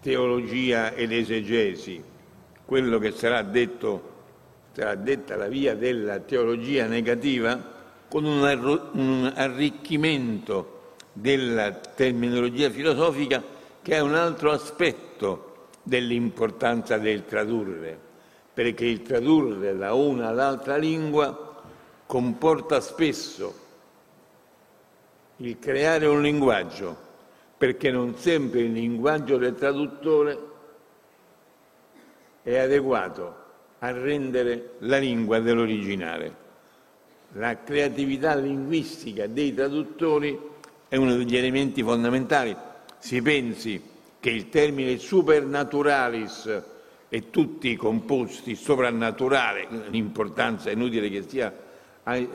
teologia 0.00 0.94
ed 0.94 1.12
esegesi, 1.12 2.02
quello 2.64 2.98
che 2.98 3.12
sarà 3.12 3.42
detto, 3.42 4.08
sarà 4.72 4.94
detta 4.94 5.36
la 5.36 5.48
via 5.48 5.74
della 5.74 6.18
teologia 6.20 6.86
negativa, 6.86 7.78
con 8.08 8.24
un 8.24 9.32
arricchimento 9.34 10.94
della 11.12 11.70
terminologia 11.72 12.70
filosofica 12.70 13.42
che 13.82 13.94
è 13.94 14.00
un 14.00 14.14
altro 14.14 14.50
aspetto 14.50 15.68
dell'importanza 15.82 16.98
del 16.98 17.24
tradurre, 17.24 17.98
perché 18.52 18.86
il 18.86 19.02
tradurre 19.02 19.76
da 19.76 19.92
una 19.92 20.28
all'altra 20.28 20.76
lingua 20.76 21.62
comporta 22.06 22.80
spesso 22.80 23.68
il 25.40 25.58
creare 25.58 26.06
un 26.06 26.20
linguaggio, 26.20 26.96
perché 27.56 27.90
non 27.90 28.16
sempre 28.16 28.60
il 28.60 28.72
linguaggio 28.72 29.38
del 29.38 29.54
traduttore 29.54 30.38
è 32.42 32.56
adeguato 32.56 33.36
a 33.78 33.90
rendere 33.90 34.72
la 34.80 34.98
lingua 34.98 35.38
dell'originale. 35.40 36.48
La 37.34 37.62
creatività 37.62 38.34
linguistica 38.34 39.26
dei 39.26 39.54
traduttori 39.54 40.38
è 40.88 40.96
uno 40.96 41.14
degli 41.16 41.36
elementi 41.36 41.82
fondamentali. 41.82 42.54
Si 42.98 43.22
pensi 43.22 43.80
che 44.18 44.30
il 44.30 44.48
termine 44.50 44.98
supernaturalis 44.98 46.62
e 47.08 47.30
tutti 47.30 47.70
i 47.70 47.76
composti 47.76 48.54
soprannaturale, 48.54 49.66
l'importanza 49.88 50.68
è 50.68 50.74
inutile 50.74 51.08
che 51.08 51.22
sia 51.26 51.52
a 52.02 52.16
eh, 52.16 52.28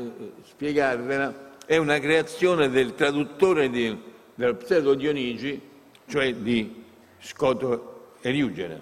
spiegarvela, 0.43 1.53
è 1.65 1.77
una 1.77 1.99
creazione 1.99 2.69
del 2.69 2.93
traduttore 2.93 3.69
di, 3.69 3.97
del 4.35 4.55
pseudo 4.55 4.93
Dionigi, 4.93 5.59
cioè 6.07 6.33
di 6.35 6.83
Scoto 7.19 8.11
Eriugena. 8.21 8.79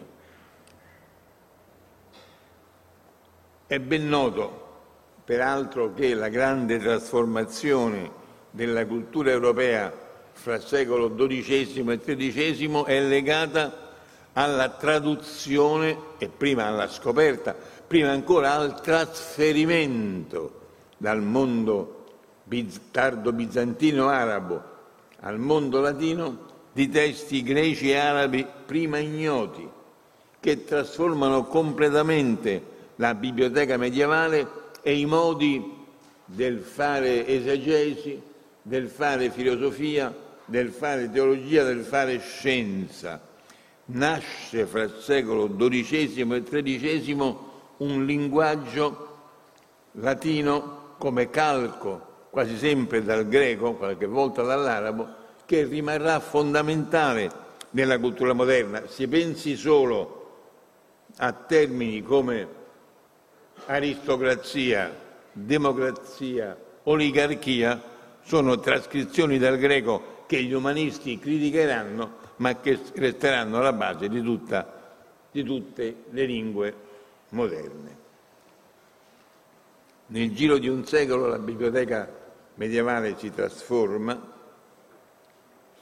È 3.66 3.80
ben 3.80 4.08
noto, 4.08 4.82
peraltro, 5.24 5.94
che 5.94 6.14
la 6.14 6.28
grande 6.28 6.78
trasformazione 6.78 8.22
della 8.52 8.86
cultura 8.86 9.32
europea 9.32 9.92
fra 10.34 10.56
il 10.56 10.62
secolo 10.62 11.16
XII 11.16 11.90
e 11.90 11.98
XIII 11.98 12.84
è 12.86 13.02
legata 13.02 13.92
alla 14.34 14.70
traduzione 14.70 15.98
e 16.18 16.28
prima 16.28 16.66
alla 16.66 16.90
scoperta, 16.90 17.56
prima 17.88 18.12
ancora 18.12 18.54
al 18.54 18.82
trasferimento 18.82 20.60
dal 20.98 21.22
mondo 21.22 22.03
tardo 22.92 23.32
bizantino 23.34 24.08
arabo 24.08 24.72
al 25.22 25.40
mondo 25.40 25.80
latino 25.80 26.52
di 26.74 26.90
testi 26.90 27.44
greci 27.44 27.92
e 27.92 27.98
arabi 27.98 28.46
prima 28.66 28.98
ignoti, 28.98 29.68
che 30.40 30.64
trasformano 30.66 31.46
completamente 31.46 32.72
la 32.98 33.14
biblioteca 33.14 33.78
medievale 33.78 34.48
e 34.82 34.98
i 34.98 35.06
modi 35.06 35.86
del 36.26 36.60
fare 36.60 37.26
esegesi, 37.28 38.22
del 38.62 38.90
fare 38.90 39.30
filosofia, 39.30 40.14
del 40.46 40.70
fare 40.70 41.10
teologia, 41.10 41.64
del 41.64 41.84
fare 41.84 42.20
scienza. 42.20 43.22
Nasce 43.86 44.66
fra 44.66 44.84
il 44.84 44.96
secolo 45.00 45.54
XII 45.56 46.22
e 46.22 46.44
XIII 46.44 47.36
un 47.78 48.06
linguaggio 48.06 49.08
latino 49.94 50.96
come 50.98 51.30
calco 51.30 52.12
quasi 52.34 52.58
sempre 52.58 53.04
dal 53.04 53.28
greco, 53.28 53.74
qualche 53.74 54.08
volta 54.08 54.42
dall'arabo, 54.42 55.08
che 55.46 55.66
rimarrà 55.66 56.20
fondamentale 56.20 57.32
nella 57.70 58.00
cultura 58.00 58.34
moderna. 58.34 58.88
Si 58.88 59.08
pensi 59.08 59.56
solo 59.56 60.32
a 61.18 61.32
termini 61.32 62.02
come 62.02 62.48
aristocrazia, 63.68 64.92
democrazia, 65.32 66.58
oligarchia, 66.86 67.80
sono 68.24 68.60
trascrizioni 68.60 69.38
dal 69.38 69.60
greco 69.60 70.24
che 70.26 70.42
gli 70.42 70.54
umanisti 70.54 71.20
criticheranno, 71.20 72.18
ma 72.38 72.60
che 72.60 72.80
resteranno 72.96 73.60
alla 73.60 73.74
base 73.74 74.10
di, 74.10 74.24
tutta, 74.24 74.96
di 75.30 75.44
tutte 75.44 76.06
le 76.10 76.26
lingue 76.26 76.76
moderne. 77.30 77.98
Nel 80.08 80.34
giro 80.34 80.58
di 80.58 80.68
un 80.68 80.84
secolo 80.84 81.28
la 81.28 81.38
biblioteca 81.38 82.22
medievale 82.56 83.18
si 83.18 83.32
trasforma, 83.32 84.32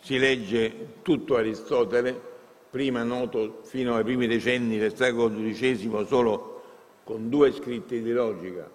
si 0.02 0.18
legge 0.18 0.96
tutto 1.02 1.36
Aristotele, 1.36 2.30
prima 2.70 3.04
noto 3.04 3.60
fino 3.64 3.96
ai 3.96 4.04
primi 4.04 4.28
decenni 4.28 4.78
del 4.78 4.96
secolo 4.96 5.30
XII 5.30 6.06
solo 6.08 6.64
con 7.04 7.30
due 7.30 7.52
scritti 7.52 8.02
di 8.02 8.12
logica, 8.12 8.70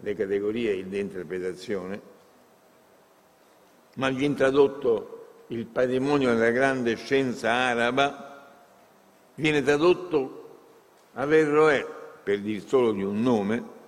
le 0.00 0.14
categorie 0.14 0.72
e 0.72 0.82
l'interpretazione, 0.82 2.00
ma 3.96 4.08
viene 4.08 4.34
tradotto 4.34 5.44
il 5.48 5.66
patrimonio 5.66 6.32
della 6.32 6.50
grande 6.50 6.96
scienza 6.96 7.50
araba, 7.50 8.48
viene 9.34 9.62
tradotto 9.62 10.36
Averroè, 11.14 11.86
per 12.22 12.40
dir 12.40 12.62
solo 12.64 12.92
di 12.92 13.02
un 13.02 13.20
nome, 13.20 13.78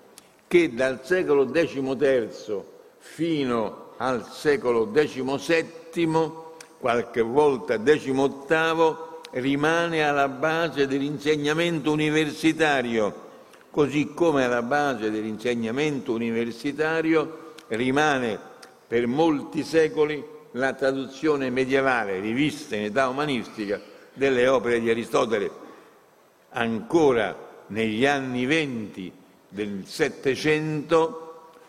che 0.48 0.74
dal 0.74 1.04
secolo 1.04 1.46
XIII 1.46 2.62
fino 3.02 3.94
al 3.96 4.24
secolo 4.30 4.88
XVII, 4.90 6.32
qualche 6.78 7.20
volta 7.20 7.82
XVIII, 7.82 8.96
rimane 9.32 10.06
alla 10.06 10.28
base 10.28 10.86
dell'insegnamento 10.86 11.90
universitario, 11.90 13.30
così 13.70 14.12
come 14.14 14.44
alla 14.44 14.62
base 14.62 15.10
dell'insegnamento 15.10 16.12
universitario 16.12 17.54
rimane 17.68 18.38
per 18.86 19.06
molti 19.08 19.64
secoli 19.64 20.24
la 20.52 20.72
traduzione 20.74 21.50
medievale, 21.50 22.20
rivista 22.20 22.76
in 22.76 22.84
età 22.84 23.08
umanistica, 23.08 23.80
delle 24.14 24.46
opere 24.46 24.80
di 24.80 24.90
Aristotele. 24.90 25.50
Ancora 26.50 27.36
negli 27.68 28.06
anni 28.06 28.46
venti 28.46 29.10
del 29.48 29.82
Settecento 29.86 31.21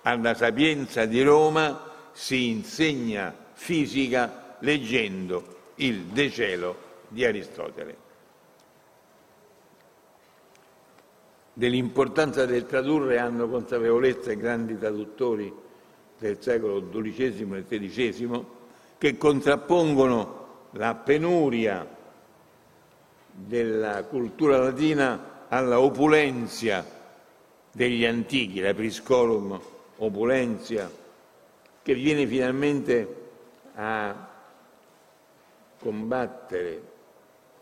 alla 0.03 0.33
Sapienza 0.33 1.05
di 1.05 1.21
Roma 1.21 1.91
si 2.11 2.49
insegna 2.49 3.35
fisica 3.53 4.55
leggendo 4.59 5.71
il 5.75 6.03
De 6.05 6.29
Cielo 6.29 6.75
di 7.07 7.25
Aristotele. 7.25 8.03
dell'importanza 11.53 12.45
del 12.45 12.65
tradurre 12.65 13.19
hanno 13.19 13.47
consapevolezza 13.47 14.31
i 14.31 14.37
grandi 14.37 14.77
traduttori 14.77 15.53
del 16.17 16.37
secolo 16.41 16.89
XII 16.89 17.63
e 17.69 17.87
XIII 17.87 18.45
che 18.97 19.17
contrappongono 19.17 20.41
la 20.71 20.95
penuria 20.95 21.85
della 23.29 24.03
cultura 24.03 24.57
latina 24.57 25.45
alla 25.47 25.79
opulenzia 25.79 26.85
degli 27.71 28.05
antichi, 28.05 28.59
la 28.59 28.73
priscorum 28.73 29.59
opulentia, 29.97 30.89
che 31.81 31.93
viene 31.93 32.25
finalmente 32.25 33.21
a 33.75 34.29
combattere, 35.79 36.81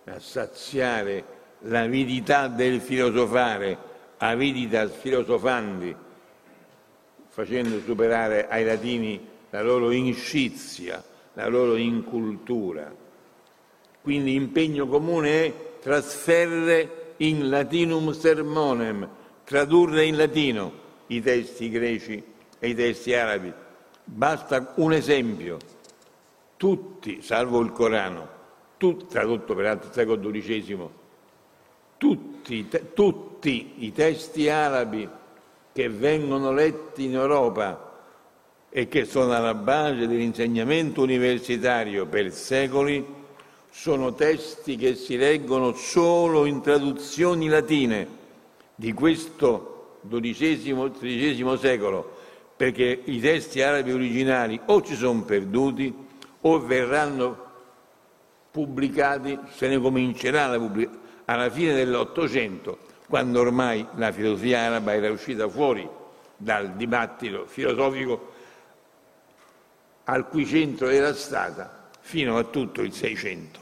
a 0.06 0.20
saziare 0.20 1.24
l'avidità 1.60 2.48
del 2.48 2.80
filosofare, 2.80 3.78
aviditas 4.18 4.92
filosofandi, 4.92 5.96
facendo 7.30 7.80
superare 7.82 8.48
ai 8.48 8.64
latini 8.64 9.28
la 9.50 9.62
loro 9.62 9.92
inscizia, 9.92 11.04
la 11.34 11.48
loro 11.48 11.76
incultura. 11.76 12.94
Quindi 14.02 14.36
impegno 14.36 14.88
comune 14.88 15.46
è 15.46 15.54
trasferre 15.80 17.14
in 17.18 17.50
latinum 17.50 18.12
sermonem, 18.12 19.08
tradurre 19.44 20.06
in 20.06 20.18
latino 20.18 20.82
i 21.12 21.22
testi 21.22 21.70
greci 21.70 22.24
e 22.60 22.70
i 22.70 22.76
testi 22.76 23.14
arabi. 23.14 23.54
Basta 24.04 24.74
un 24.76 24.94
esempio. 24.94 25.58
Tutti, 26.58 27.22
salvo 27.22 27.60
il 27.62 27.72
Corano, 27.72 28.28
tutti, 28.78 29.08
tradotto 29.08 29.56
peraltro 29.56 29.88
al 29.88 29.94
secolo 29.94 30.30
XII, 30.30 30.90
tutti, 31.98 32.68
tutti 32.94 33.74
i 33.80 33.92
testi 33.92 34.48
arabi 34.48 35.10
che 35.74 35.90
vengono 35.90 36.52
letti 36.52 37.06
in 37.06 37.16
Europa 37.16 37.90
e 38.70 38.88
che 38.88 39.06
sono 39.06 39.34
alla 39.34 39.56
base 39.56 40.08
dell'insegnamento 40.08 41.02
universitario 41.02 42.06
per 42.06 42.32
secoli, 42.32 43.04
sono 43.72 44.14
testi 44.14 44.76
che 44.76 44.96
si 44.96 45.18
leggono 45.18 45.74
solo 45.74 46.46
in 46.46 46.62
traduzioni 46.62 47.48
latine 47.48 48.20
di 48.76 48.94
questo 48.94 49.81
XII-XIII 50.08 51.58
secolo, 51.58 52.18
perché 52.56 53.02
i 53.06 53.20
testi 53.20 53.62
arabi 53.62 53.92
originali 53.92 54.60
o 54.66 54.82
ci 54.82 54.96
sono 54.96 55.24
perduti 55.24 55.94
o 56.42 56.60
verranno 56.60 57.50
pubblicati, 58.52 59.38
se 59.54 59.68
ne 59.68 59.80
comincerà 59.80 60.48
la 60.48 60.58
pubblicazione 60.58 61.00
alla 61.26 61.50
fine 61.50 61.74
dell'Ottocento, 61.74 62.80
quando 63.08 63.40
ormai 63.40 63.86
la 63.96 64.12
filosofia 64.12 64.62
araba 64.62 64.94
era 64.94 65.10
uscita 65.12 65.48
fuori 65.48 65.88
dal 66.36 66.76
dibattito 66.76 67.46
filosofico 67.46 68.34
al 70.06 70.28
cui 70.28 70.46
centro 70.46 70.90
era 70.90 71.14
stata 71.14 71.90
fino 72.00 72.38
a 72.38 72.44
tutto 72.44 72.82
il 72.82 72.92
Seicento. 72.92 73.60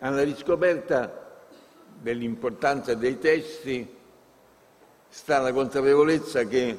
Alla 0.00 0.22
riscoperta 0.22 1.25
dell'importanza 2.06 2.94
dei 2.94 3.18
testi 3.18 3.84
sta 5.08 5.40
la 5.40 5.52
consapevolezza 5.52 6.46
che 6.46 6.76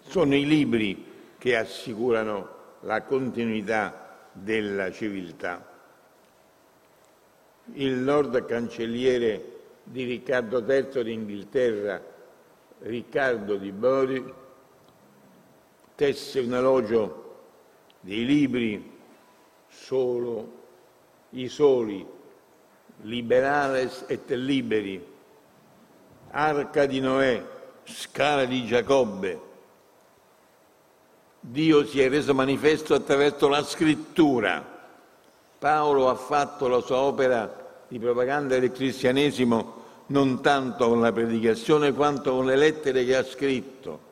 sono 0.00 0.34
i 0.34 0.44
libri 0.44 1.06
che 1.38 1.56
assicurano 1.56 2.48
la 2.80 3.02
continuità 3.02 4.26
della 4.32 4.90
civiltà. 4.90 5.64
Il 7.74 8.02
Lord 8.02 8.44
Cancelliere 8.44 9.60
di 9.84 10.02
Riccardo 10.06 10.58
III 10.58 11.04
d'Inghilterra, 11.04 12.02
Riccardo 12.80 13.54
di 13.54 13.70
Bori, 13.70 14.34
tesse 15.94 16.40
un 16.40 16.52
elogio 16.52 17.44
dei 18.00 18.24
libri 18.24 18.90
solo 19.68 20.60
i 21.30 21.46
soli, 21.46 22.04
liberales 23.02 24.04
et 24.08 24.30
liberi, 24.30 25.04
arca 26.30 26.86
di 26.86 27.00
Noè, 27.00 27.44
scala 27.84 28.44
di 28.44 28.64
Giacobbe. 28.64 29.40
Dio 31.40 31.84
si 31.86 32.00
è 32.00 32.08
reso 32.08 32.34
manifesto 32.34 32.94
attraverso 32.94 33.48
la 33.48 33.62
scrittura. 33.64 34.64
Paolo 35.58 36.08
ha 36.08 36.14
fatto 36.14 36.68
la 36.68 36.80
sua 36.80 36.98
opera 36.98 37.84
di 37.88 37.98
propaganda 37.98 38.58
del 38.58 38.72
cristianesimo 38.72 39.80
non 40.06 40.40
tanto 40.40 40.88
con 40.88 41.00
la 41.00 41.12
predicazione 41.12 41.92
quanto 41.92 42.34
con 42.34 42.46
le 42.46 42.56
lettere 42.56 43.04
che 43.04 43.16
ha 43.16 43.24
scritto 43.24 44.10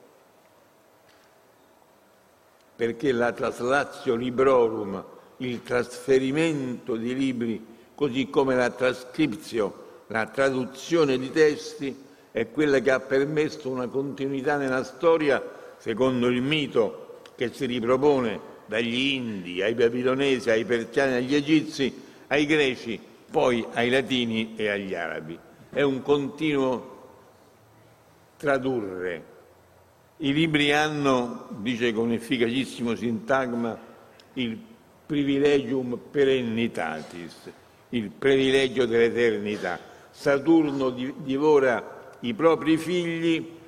perché 2.81 3.13
la 3.13 3.31
traslatio 3.33 4.15
librorum, 4.15 5.05
il 5.39 5.63
trasferimento 5.63 6.97
di 6.97 7.15
libri, 7.15 7.67
così 8.01 8.31
come 8.31 8.55
la 8.57 8.71
trascriptio, 8.71 10.05
la 10.07 10.25
traduzione 10.25 11.19
di 11.19 11.31
testi, 11.31 11.95
è 12.31 12.51
quella 12.51 12.79
che 12.79 12.93
ha 12.93 12.99
permesso 12.99 13.69
una 13.69 13.89
continuità 13.89 14.57
nella 14.57 14.85
storia, 14.85 15.43
secondo 15.77 16.29
il 16.29 16.41
mito 16.41 17.21
che 17.37 17.53
si 17.53 17.67
ripropone 17.67 18.41
dagli 18.65 19.13
Indi 19.13 19.61
ai 19.61 19.75
Babilonesi, 19.75 20.49
ai 20.49 20.65
Persiani, 20.65 21.17
agli 21.17 21.35
Egizi, 21.35 21.95
ai 22.29 22.47
Greci, 22.47 22.99
poi 23.31 23.67
ai 23.75 23.91
Latini 23.91 24.55
e 24.57 24.71
agli 24.71 24.95
Arabi. 24.95 25.39
È 25.69 25.83
un 25.83 26.01
continuo 26.01 27.09
tradurre 28.39 29.25
i 30.23 30.33
libri 30.33 30.73
hanno, 30.73 31.49
dice 31.59 31.93
con 31.93 32.13
efficacissimo 32.13 32.95
sintagma, 32.95 33.79
il 34.35 34.59
privilegium 35.05 35.99
perennitatis, 36.11 37.51
il 37.91 38.11
privilegio 38.11 38.87
dell'eternità. 38.87 39.79
Saturno 40.11 40.91
divora 40.91 42.15
i 42.21 42.35
propri 42.35 42.77
figli, 42.77 43.59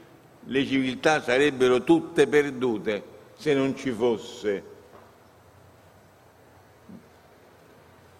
le 0.44 0.66
civiltà 0.66 1.22
sarebbero 1.22 1.84
tutte 1.84 2.26
perdute 2.26 3.02
se 3.36 3.54
non 3.54 3.76
ci 3.76 3.90
fosse 3.90 4.70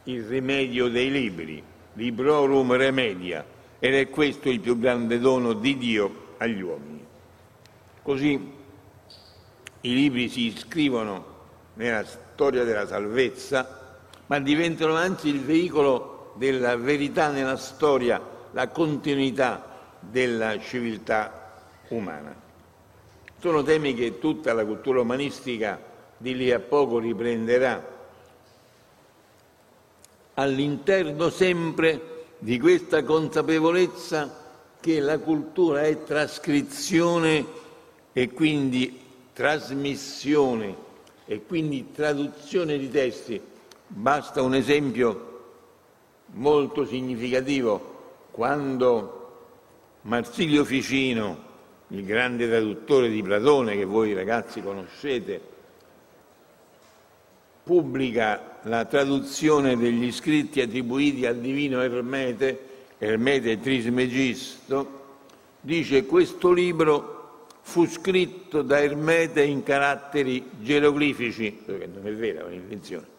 il 0.05 0.25
rimedio 0.25 0.88
dei 0.88 1.11
libri, 1.11 1.62
librorum 1.95 2.75
remedia, 2.75 3.45
ed 3.79 3.95
è 3.95 4.09
questo 4.11 4.49
il 4.49 4.61
più 4.61 4.79
grande 4.79 5.19
dono 5.19 5.53
di 5.53 5.77
Dio 5.77 6.35
agli 6.38 6.61
uomini. 6.61 7.05
Così 8.03 8.53
i 9.81 9.95
libri 9.95 10.29
si 10.29 10.47
iscrivono 10.47 11.31
nella 11.75 12.05
storia 12.05 12.65
della 12.65 12.87
salvezza, 12.87 13.82
ma 14.33 14.40
diventano 14.40 14.95
anzi 14.95 15.29
il 15.29 15.42
veicolo 15.42 16.33
della 16.37 16.75
verità 16.75 17.29
nella 17.29 17.59
storia, 17.59 18.18
la 18.53 18.68
continuità 18.68 19.79
della 20.01 20.59
civiltà 20.59 21.61
umana. 21.88 22.35
Sono 23.38 23.62
temi 23.62 23.92
che 23.92 24.18
tutta 24.18 24.55
la 24.55 24.64
cultura 24.64 25.03
umanistica 25.03 25.79
di 26.16 26.35
lì 26.35 26.51
a 26.51 26.61
poco 26.61 26.99
riprenderà 26.99 27.87
all'interno 30.33 31.29
sempre 31.29 32.25
di 32.38 32.59
questa 32.59 33.05
consapevolezza 33.05 34.35
che 34.81 34.99
la 35.01 35.18
cultura 35.18 35.83
è 35.83 36.05
trascrizione 36.05 37.45
e 38.14 38.31
quindi 38.31 38.99
trasmissione 39.35 40.75
e 41.27 41.42
quindi 41.45 41.92
traduzione 41.92 42.79
di 42.79 42.88
testi. 42.88 43.51
Basta 43.94 44.40
un 44.40 44.55
esempio 44.55 45.31
molto 46.33 46.87
significativo 46.87 47.90
quando 48.31 49.18
Marsilio 50.02 50.64
Ficino, 50.64 51.50
il 51.88 52.02
grande 52.07 52.48
traduttore 52.48 53.11
di 53.11 53.22
Platone 53.22 53.76
che 53.76 53.85
voi 53.85 54.14
ragazzi 54.14 54.62
conoscete, 54.62 55.40
pubblica 57.62 58.61
la 58.62 58.87
traduzione 58.87 59.76
degli 59.76 60.11
scritti 60.11 60.62
attribuiti 60.62 61.26
al 61.26 61.37
divino 61.37 61.83
Ermete, 61.83 62.68
Ermete 62.96 63.61
Trismegisto, 63.61 65.00
dice 65.61 66.07
questo 66.07 66.50
libro 66.50 67.48
fu 67.61 67.87
scritto 67.87 68.62
da 68.62 68.81
Ermete 68.81 69.42
in 69.42 69.62
caratteri 69.62 70.48
geroglifici, 70.61 71.61
non 71.66 72.07
è 72.07 72.12
vera, 72.14 72.40
è 72.40 72.44
un'invenzione. 72.44 73.12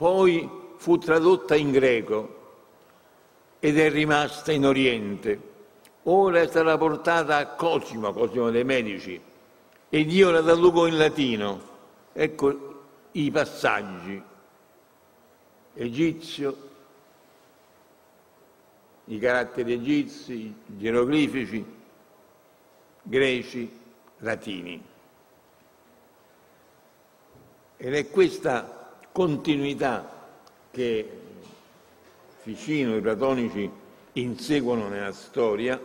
Poi 0.00 0.48
fu 0.76 0.96
tradotta 0.96 1.54
in 1.54 1.72
greco 1.72 2.38
ed 3.58 3.78
è 3.78 3.90
rimasta 3.90 4.50
in 4.50 4.64
Oriente. 4.64 5.48
Ora 6.04 6.48
sarà 6.48 6.78
portata 6.78 7.36
a 7.36 7.48
Cosimo, 7.48 8.10
Cosimo 8.14 8.48
dei 8.48 8.64
Medici, 8.64 9.20
ed 9.90 10.10
io 10.10 10.30
la 10.30 10.42
traduco 10.42 10.86
in 10.86 10.96
latino. 10.96 11.60
Ecco 12.14 12.84
i 13.12 13.30
passaggi. 13.30 14.22
Egizio, 15.74 16.56
i 19.04 19.18
caratteri 19.18 19.74
egizi, 19.74 20.54
geroglifici, 20.64 21.62
greci, 23.02 23.80
latini. 24.20 24.82
Ed 27.76 27.94
è 27.94 28.08
questa 28.08 28.79
continuità 29.20 30.10
che 30.70 31.18
Ficino 32.38 32.96
i 32.96 33.02
platonici 33.02 33.70
inseguono 34.12 34.88
nella 34.88 35.12
storia, 35.12 35.78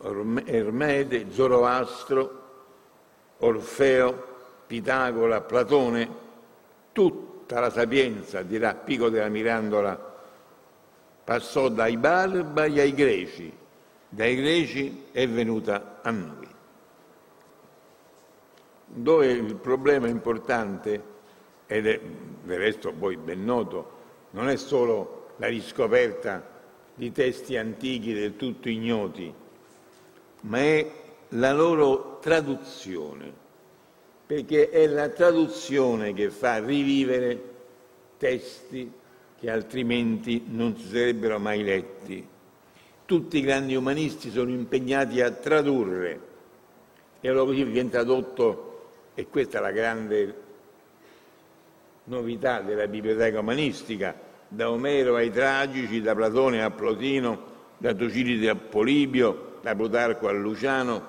Ermede, 0.00 1.30
Zoroastro, 1.30 2.42
Orfeo, 3.38 4.26
Pitagora, 4.66 5.40
Platone, 5.42 6.08
tutta 6.90 7.60
la 7.60 7.70
sapienza, 7.70 8.42
dirà 8.42 8.74
Pico 8.74 9.08
della 9.08 9.28
Mirandola, 9.28 10.14
passò 11.22 11.68
dai 11.68 11.96
barbari 11.96 12.80
ai 12.80 12.92
greci, 12.92 13.56
dai 14.08 14.34
greci 14.34 15.04
è 15.12 15.28
venuta 15.28 16.00
a 16.02 16.10
noi. 16.10 16.48
Dove 18.84 19.26
il 19.28 19.54
problema 19.54 20.08
importante, 20.08 21.10
ed 21.72 21.86
è 21.86 21.98
del 22.44 22.58
resto 22.58 22.92
poi 22.92 23.16
ben 23.16 23.44
noto, 23.44 24.00
non 24.32 24.50
è 24.50 24.56
solo 24.56 25.28
la 25.36 25.46
riscoperta 25.46 26.46
di 26.94 27.10
testi 27.12 27.56
antichi 27.56 28.12
del 28.12 28.36
tutto 28.36 28.68
ignoti, 28.68 29.32
ma 30.42 30.58
è 30.58 30.90
la 31.30 31.54
loro 31.54 32.18
traduzione, 32.20 33.32
perché 34.26 34.68
è 34.68 34.86
la 34.86 35.08
traduzione 35.08 36.12
che 36.12 36.28
fa 36.28 36.62
rivivere 36.62 37.42
testi 38.18 38.92
che 39.38 39.50
altrimenti 39.50 40.44
non 40.48 40.76
si 40.76 40.88
sarebbero 40.88 41.38
mai 41.38 41.62
letti. 41.62 42.28
Tutti 43.06 43.38
i 43.38 43.40
grandi 43.40 43.74
umanisti 43.74 44.30
sono 44.30 44.50
impegnati 44.50 45.22
a 45.22 45.30
tradurre 45.30 46.20
e 47.18 47.28
allora 47.28 47.46
così 47.46 47.64
viene 47.64 47.88
tradotto, 47.88 48.90
e 49.14 49.26
questa 49.28 49.56
è 49.56 49.60
la 49.62 49.70
grande 49.70 50.50
novità 52.04 52.60
della 52.60 52.86
biblioteca 52.86 53.40
umanistica, 53.40 54.14
da 54.48 54.70
Omero 54.70 55.14
ai 55.16 55.30
Tragici, 55.30 56.00
da 56.00 56.14
Platone 56.14 56.62
a 56.62 56.70
Plotino, 56.70 57.50
da 57.78 57.94
Tucidide 57.94 58.48
a 58.48 58.54
Polibio, 58.54 59.58
da 59.62 59.74
Plutarco 59.74 60.28
a 60.28 60.32
Luciano, 60.32 61.06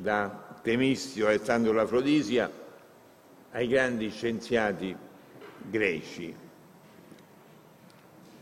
da 0.00 0.56
Temistio 0.62 1.26
a 1.26 1.30
Alessandro 1.30 1.72
Lafrodisia, 1.72 2.50
ai 3.52 3.66
grandi 3.66 4.10
scienziati 4.10 4.96
greci. 5.68 6.34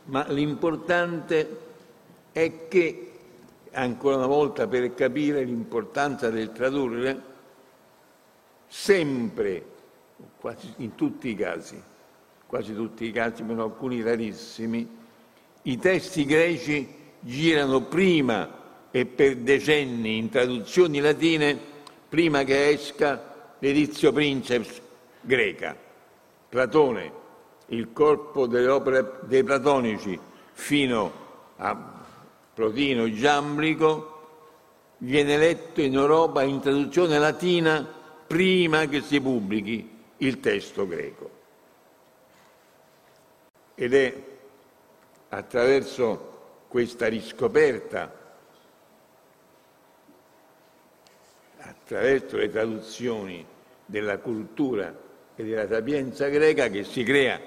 Ma 0.05 0.25
l'importante 0.29 1.61
è 2.33 2.69
che, 2.69 3.13
ancora 3.73 4.17
una 4.17 4.27
volta 4.27 4.69
per 4.69 4.95
capire 4.95 5.43
l'importanza 5.43 6.31
del 6.31 6.53
tradurre, 6.53 7.35
sempre, 8.69 9.65
quasi 10.47 10.73
in 10.77 10.95
tutti 10.95 11.31
i 11.31 11.35
casi, 11.35 11.83
quasi 12.47 12.73
tutti 12.73 13.05
i 13.05 13.11
casi, 13.11 13.43
meno 13.43 13.65
alcuni 13.65 14.01
rarissimi, 14.01 14.89
i 15.63 15.77
testi 15.77 16.25
greci 16.25 16.87
girano 17.19 17.81
prima 17.83 18.49
e 18.93 19.07
per 19.07 19.39
decenni 19.39 20.19
in 20.19 20.29
traduzioni 20.29 21.01
latine 21.01 21.59
prima 22.09 22.45
che 22.45 22.69
esca 22.69 23.55
l'edizio 23.59 24.13
princeps 24.13 24.81
greca. 25.21 25.77
Platone, 26.49 27.13
il 27.71 27.93
corpo 27.93 28.47
delle 28.47 28.69
opere 28.69 29.19
dei 29.23 29.43
platonici 29.43 30.17
fino 30.53 31.13
a 31.57 32.05
Plotino 32.55 33.13
Giamblico 33.13 34.13
viene 34.99 35.39
letto 35.39 35.81
in 35.81 35.95
Europa 35.95 36.45
in 36.45 36.61
traduzione 36.61 37.19
latina 37.19 37.85
prima 38.29 38.87
che 38.87 39.01
si 39.01 39.21
pubblichi 39.21 39.95
il 40.19 40.41
testo 40.41 40.87
greco. 40.87 41.31
Ed 43.75 43.95
è 43.95 44.23
attraverso 45.29 46.35
questa 46.69 47.09
riscoperta, 47.09 48.25
attraverso 51.59 52.37
le 52.37 52.51
traduzioni 52.51 53.45
della 53.85 54.19
cultura 54.19 54.95
e 55.35 55.45
della 55.45 55.69
sapienza 55.69 56.29
greca 56.29 56.69
che 56.69 56.85
si 56.85 57.03
crea 57.03 57.41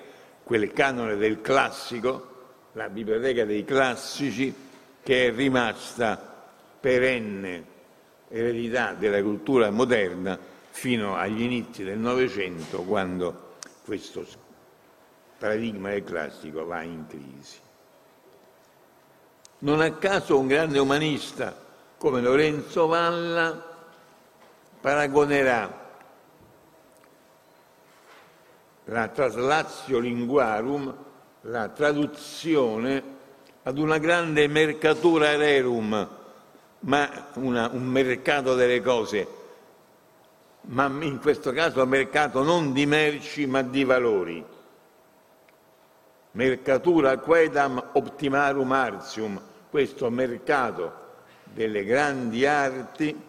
quel 0.43 0.71
canone 0.71 1.15
del 1.15 1.41
classico, 1.41 2.27
la 2.73 2.89
biblioteca 2.89 3.45
dei 3.45 3.65
classici, 3.65 4.53
che 5.01 5.27
è 5.27 5.31
rimasta 5.33 6.17
perenne 6.79 7.77
eredità 8.29 8.93
della 8.93 9.21
cultura 9.21 9.69
moderna 9.71 10.37
fino 10.79 11.17
agli 11.17 11.41
inizi 11.41 11.83
del 11.83 11.97
Novecento, 11.97 12.83
quando 12.83 13.57
questo 13.83 14.25
paradigma 15.37 15.89
del 15.89 16.05
classico 16.05 16.65
va 16.65 16.83
in 16.83 17.05
crisi. 17.05 17.59
Non 19.59 19.81
a 19.81 19.91
caso 19.91 20.39
un 20.39 20.47
grande 20.47 20.79
umanista 20.79 21.53
come 21.97 22.21
Lorenzo 22.21 22.87
Valla 22.87 23.61
paragonerà 24.79 25.87
la 28.85 29.07
traslatio 29.09 29.99
linguarum, 29.99 30.95
la 31.41 31.67
traduzione, 31.67 33.03
ad 33.63 33.77
una 33.77 33.97
grande 33.97 34.47
mercatura 34.47 35.35
rerum, 35.35 36.09
ma 36.79 37.27
una, 37.33 37.67
un 37.67 37.83
mercato 37.83 38.55
delle 38.55 38.81
cose, 38.81 39.38
ma 40.61 40.85
in 41.01 41.19
questo 41.19 41.51
caso 41.51 41.85
mercato 41.85 42.43
non 42.43 42.73
di 42.73 42.85
merci 42.85 43.45
ma 43.45 43.61
di 43.61 43.83
valori. 43.83 44.45
Mercatura 46.31 47.17
quedam 47.17 47.83
optimarum 47.93 48.71
artium, 48.71 49.41
questo 49.69 50.09
mercato 50.09 51.07
delle 51.43 51.83
grandi 51.83 52.45
arti, 52.45 53.27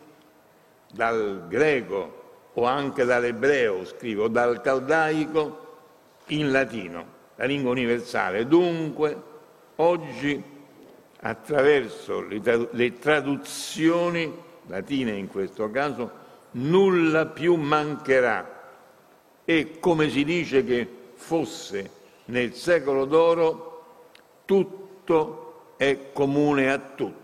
dal 0.92 1.46
greco 1.48 2.18
o 2.54 2.64
anche 2.64 3.04
dall'ebreo, 3.04 3.84
scrivo, 3.84 4.28
dal 4.28 4.60
caldaico 4.60 5.68
in 6.26 6.50
latino, 6.50 7.06
la 7.36 7.44
lingua 7.44 7.70
universale. 7.70 8.46
Dunque, 8.46 9.16
oggi, 9.76 10.42
attraverso 11.20 12.20
le 12.20 12.98
traduzioni, 12.98 14.32
latine 14.66 15.12
in 15.12 15.28
questo 15.28 15.70
caso, 15.70 16.19
nulla 16.52 17.26
più 17.26 17.54
mancherà. 17.54 18.58
E 19.44 19.78
come 19.80 20.08
si 20.08 20.24
dice 20.24 20.64
che 20.64 20.88
fosse 21.14 21.90
nel 22.26 22.54
secolo 22.54 23.04
d'oro, 23.04 23.84
tutto 24.44 25.74
è 25.76 26.12
comune 26.12 26.70
a 26.70 26.78
tutti. 26.78 27.18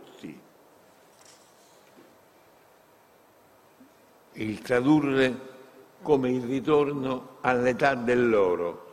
il 4.36 4.60
tradurre 4.60 5.54
come 6.02 6.30
il 6.30 6.42
ritorno 6.42 7.36
all'età 7.40 7.94
dell'oro. 7.94 8.84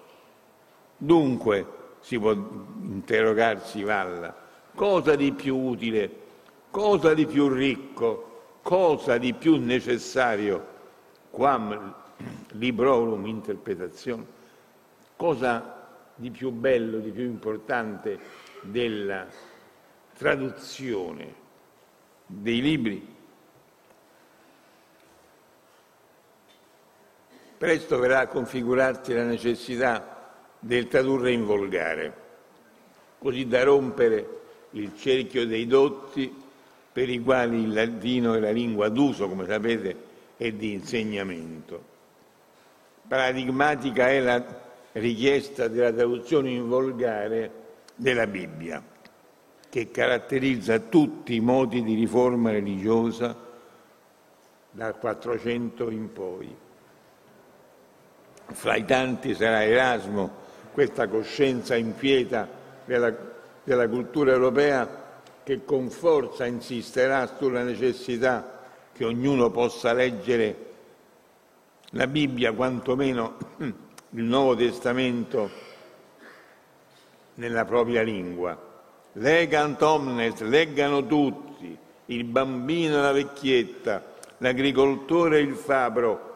Dunque, 0.98 1.82
si 2.00 2.18
può 2.20 2.32
interrogarsi 2.32 3.84
Valla, 3.84 4.36
cosa 4.74 5.16
di 5.16 5.32
più 5.32 5.58
utile, 5.58 6.10
cosa 6.70 7.14
di 7.14 7.26
più 7.26 7.48
ricco, 7.50 8.33
cosa 8.64 9.18
di 9.18 9.34
più 9.34 9.58
necessario, 9.58 10.66
quam 11.30 11.94
librorum 12.54 13.26
interpretazione, 13.28 14.26
cosa 15.18 15.86
di 16.16 16.32
più 16.32 16.50
bello, 16.52 17.00
di 17.00 17.12
più 17.12 17.26
importante 17.26 18.20
della 18.62 19.28
traduzione 20.18 21.36
dei 22.26 22.62
libri? 22.62 23.12
Presto 27.58 28.00
verrà 28.00 28.20
a 28.20 28.28
configurarsi 28.28 29.14
la 29.14 29.24
necessità 29.24 30.36
del 30.60 30.88
tradurre 30.88 31.32
in 31.32 31.46
volgare, 31.46 32.18
così 33.20 33.46
da 33.46 33.64
rompere 33.64 34.40
il 34.72 34.96
cerchio 34.98 35.46
dei 35.46 35.68
dotti 35.68 36.43
per 36.94 37.10
i 37.10 37.22
quali 37.22 37.64
il 37.64 37.74
latino 37.74 38.36
è 38.36 38.40
la 38.40 38.52
lingua 38.52 38.90
d'uso, 38.90 39.28
come 39.28 39.46
sapete, 39.46 39.96
e 40.38 40.56
di 40.56 40.74
insegnamento. 40.74 41.92
Paradigmatica 43.08 44.10
è 44.10 44.20
la 44.20 44.44
richiesta 44.94 45.68
della 45.68 45.92
traduzione 45.92 46.52
in 46.52 46.68
volgare 46.68 47.52
della 47.96 48.28
Bibbia, 48.28 48.82
che 49.70 49.92
caratterizza 49.92 50.80
tutti 50.80 51.36
i 51.36 51.40
modi 51.40 51.84
di 51.84 51.96
riforma 51.96 52.52
religiosa 52.52 53.36
dal 54.70 54.98
400 54.98 55.90
in 55.90 56.14
poi 56.14 56.56
fra 58.46 58.76
i 58.76 58.86
tanti 58.86 59.34
sarà 59.34 59.64
Erasmo, 59.64 60.42
questa 60.74 61.08
coscienza 61.08 61.76
inquieta 61.76 62.48
della 62.86 63.32
della 63.64 63.88
cultura 63.88 64.34
europea 64.34 65.03
che 65.44 65.66
con 65.66 65.90
forza 65.90 66.46
insisterà 66.46 67.36
sulla 67.38 67.64
necessità 67.64 68.62
che 68.94 69.06
ognuno 69.06 69.50
possa 69.50 69.94
leggere 69.94 70.72
la 71.92 72.08
Bibbia, 72.08 72.54
quantomeno 72.54 73.38
il 73.58 74.24
Nuovo 74.24 74.56
Testamento, 74.56 75.50
nella 77.36 77.66
propria 77.66 78.02
lingua. 78.02 78.72
Legant 79.14 79.82
omnes, 79.82 80.40
leggano 80.42 81.06
tutti, 81.06 81.78
il 82.08 82.24
bambino 82.24 82.98
e 82.98 83.02
la 83.02 83.12
vecchietta, 83.12 84.04
l'agricoltore 84.40 85.38
e 85.38 85.42
il 85.42 85.56
fabbro, 85.56 86.32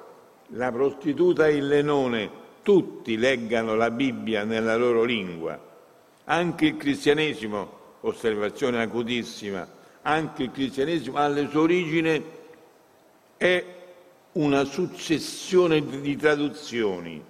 la 0.51 0.72
prostituta 0.72 1.47
e 1.47 1.55
il 1.55 1.68
lenone, 1.68 2.30
tutti 2.62 3.18
leggano 3.18 3.76
la 3.76 3.89
Bibbia 3.89 4.43
nella 4.43 4.76
loro 4.76 5.03
lingua. 5.03 5.60
Anche 6.26 6.66
il 6.66 6.78
cristianesimo, 6.78 7.76
osservazione 8.01 8.81
acutissima, 8.81 9.67
anche 10.01 10.43
il 10.43 10.51
cristianesimo 10.51 11.17
alle 11.17 11.47
sue 11.49 11.59
origini 11.59 12.25
è 13.37 13.65
una 14.33 14.63
successione 14.63 15.83
di 16.01 16.15
traduzioni 16.15 17.23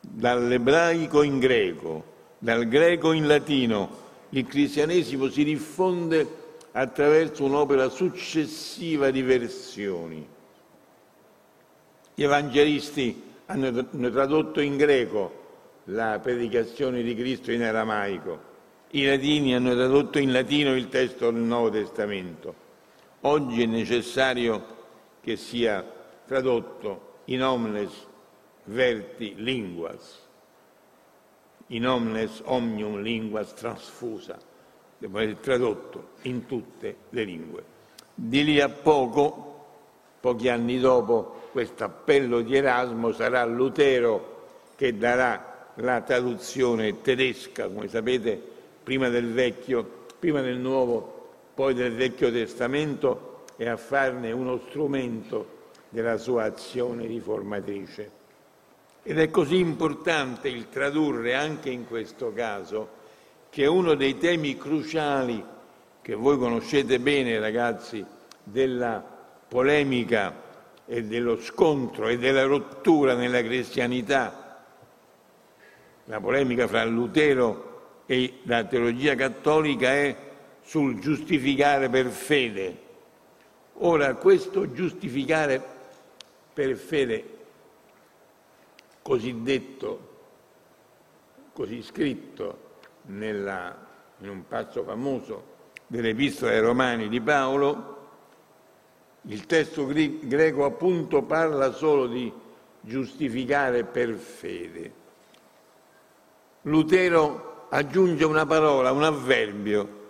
dall'ebraico 0.00 1.22
in 1.22 1.38
greco, 1.38 2.04
dal 2.38 2.66
greco 2.66 3.12
in 3.12 3.26
latino. 3.26 4.00
Il 4.30 4.46
cristianesimo 4.46 5.28
si 5.28 5.44
diffonde 5.44 6.40
attraverso 6.72 7.44
un'opera 7.44 7.88
successiva 7.88 9.10
di 9.10 9.22
versioni. 9.22 10.26
Gli 12.14 12.22
evangelisti 12.22 13.22
hanno 13.46 13.88
tradotto 14.10 14.60
in 14.60 14.76
greco 14.76 15.40
la 15.84 16.18
predicazione 16.22 17.02
di 17.02 17.14
Cristo 17.14 17.52
in 17.52 17.62
aramaico, 17.62 18.50
i 18.94 19.06
latini 19.06 19.54
hanno 19.54 19.72
tradotto 19.72 20.18
in 20.18 20.32
latino 20.32 20.74
il 20.74 20.88
testo 20.88 21.30
del 21.30 21.40
Nuovo 21.40 21.70
Testamento. 21.70 22.54
Oggi 23.22 23.62
è 23.62 23.66
necessario 23.66 24.80
che 25.22 25.36
sia 25.36 25.82
tradotto 26.26 27.20
in 27.26 27.42
omnes 27.42 27.90
verti 28.64 29.34
linguas, 29.36 30.20
in 31.68 31.86
omnes 31.86 32.42
omnium 32.44 33.00
linguas 33.00 33.54
transfusa, 33.54 34.38
deve 34.98 35.22
essere 35.22 35.40
tradotto 35.40 36.08
in 36.22 36.44
tutte 36.44 36.96
le 37.10 37.24
lingue. 37.24 37.64
Di 38.14 38.44
lì 38.44 38.60
a 38.60 38.68
poco, 38.68 39.64
pochi 40.20 40.50
anni 40.50 40.78
dopo, 40.78 41.48
questo 41.50 41.84
appello 41.84 42.42
di 42.42 42.54
Erasmo 42.54 43.10
sarà 43.12 43.42
Lutero 43.44 44.50
che 44.76 44.98
darà 44.98 45.70
la 45.76 46.02
traduzione 46.02 47.00
tedesca, 47.00 47.68
come 47.68 47.88
sapete, 47.88 48.50
prima 48.82 49.08
del 49.08 49.32
vecchio, 49.32 50.06
prima 50.18 50.40
del 50.40 50.58
nuovo, 50.58 51.30
poi 51.54 51.74
del 51.74 51.94
vecchio 51.94 52.30
testamento 52.30 53.44
e 53.56 53.68
a 53.68 53.76
farne 53.76 54.32
uno 54.32 54.60
strumento 54.68 55.60
della 55.88 56.16
sua 56.16 56.44
azione 56.44 57.06
riformatrice. 57.06 58.10
Ed 59.02 59.18
è 59.18 59.30
così 59.30 59.58
importante 59.58 60.48
il 60.48 60.68
tradurre 60.68 61.34
anche 61.34 61.70
in 61.70 61.86
questo 61.86 62.32
caso 62.32 63.00
che 63.50 63.66
uno 63.66 63.94
dei 63.94 64.16
temi 64.16 64.56
cruciali 64.56 65.44
che 66.00 66.14
voi 66.14 66.38
conoscete 66.38 66.98
bene, 66.98 67.38
ragazzi, 67.38 68.04
della 68.42 69.04
polemica 69.48 70.34
e 70.86 71.04
dello 71.04 71.40
scontro 71.40 72.08
e 72.08 72.18
della 72.18 72.44
rottura 72.44 73.14
nella 73.14 73.42
cristianità, 73.42 74.64
la 76.06 76.20
polemica 76.20 76.66
fra 76.66 76.84
Lutero 76.84 77.71
e 78.12 78.40
la 78.42 78.62
teologia 78.64 79.14
cattolica 79.14 79.88
è 79.88 80.14
sul 80.60 81.00
giustificare 81.00 81.88
per 81.88 82.08
fede. 82.08 82.80
Ora, 83.76 84.16
questo 84.16 84.70
giustificare 84.70 85.64
per 86.52 86.76
fede, 86.76 87.24
cosiddetto, 89.00 90.10
così 91.54 91.82
scritto 91.82 92.58
nella, 93.06 93.74
in 94.18 94.28
un 94.28 94.46
passo 94.46 94.84
famoso 94.84 95.44
dell'Epistola 95.86 96.50
ai 96.50 96.60
Romani 96.60 97.08
di 97.08 97.20
Paolo, 97.22 98.08
il 99.22 99.46
testo 99.46 99.86
greco 99.86 100.66
appunto 100.66 101.22
parla 101.22 101.72
solo 101.72 102.08
di 102.08 102.30
giustificare 102.78 103.84
per 103.84 104.12
fede. 104.12 104.92
Lutero 106.60 107.51
aggiunge 107.74 108.24
una 108.24 108.44
parola, 108.44 108.92
un 108.92 109.02
avverbio, 109.02 110.00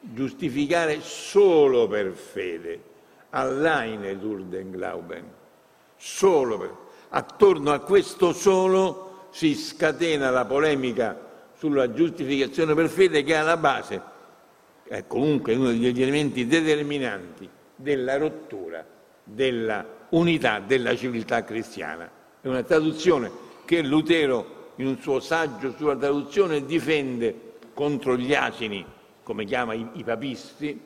giustificare 0.00 1.00
solo 1.02 1.86
per 1.86 2.12
fede, 2.12 2.82
alleine 3.30 4.18
Durden 4.18 4.70
Glauben, 4.70 5.24
solo 5.96 6.58
per... 6.58 6.86
Attorno 7.10 7.72
a 7.72 7.78
questo 7.78 8.32
solo 8.32 9.28
si 9.30 9.54
scatena 9.54 10.30
la 10.30 10.44
polemica 10.44 11.18
sulla 11.56 11.92
giustificazione 11.92 12.74
per 12.74 12.88
fede 12.88 13.22
che 13.22 13.32
è 13.32 13.36
alla 13.36 13.56
base, 13.56 14.02
è 14.84 15.06
comunque 15.06 15.54
uno 15.54 15.68
degli 15.68 16.02
elementi 16.02 16.46
determinanti 16.46 17.48
della 17.74 18.16
rottura 18.18 18.84
della 19.22 19.86
unità 20.10 20.60
della 20.60 20.94
civiltà 20.96 21.44
cristiana. 21.44 22.10
È 22.40 22.46
una 22.46 22.62
traduzione 22.62 23.30
che 23.64 23.80
Lutero 23.82 24.57
in 24.78 24.86
un 24.86 24.98
suo 25.00 25.20
saggio 25.20 25.74
sulla 25.76 25.96
traduzione 25.96 26.64
difende 26.64 27.56
contro 27.74 28.16
gli 28.16 28.34
asini, 28.34 28.84
come 29.22 29.44
chiama 29.44 29.74
i, 29.74 29.86
i 29.94 30.04
papisti, 30.04 30.78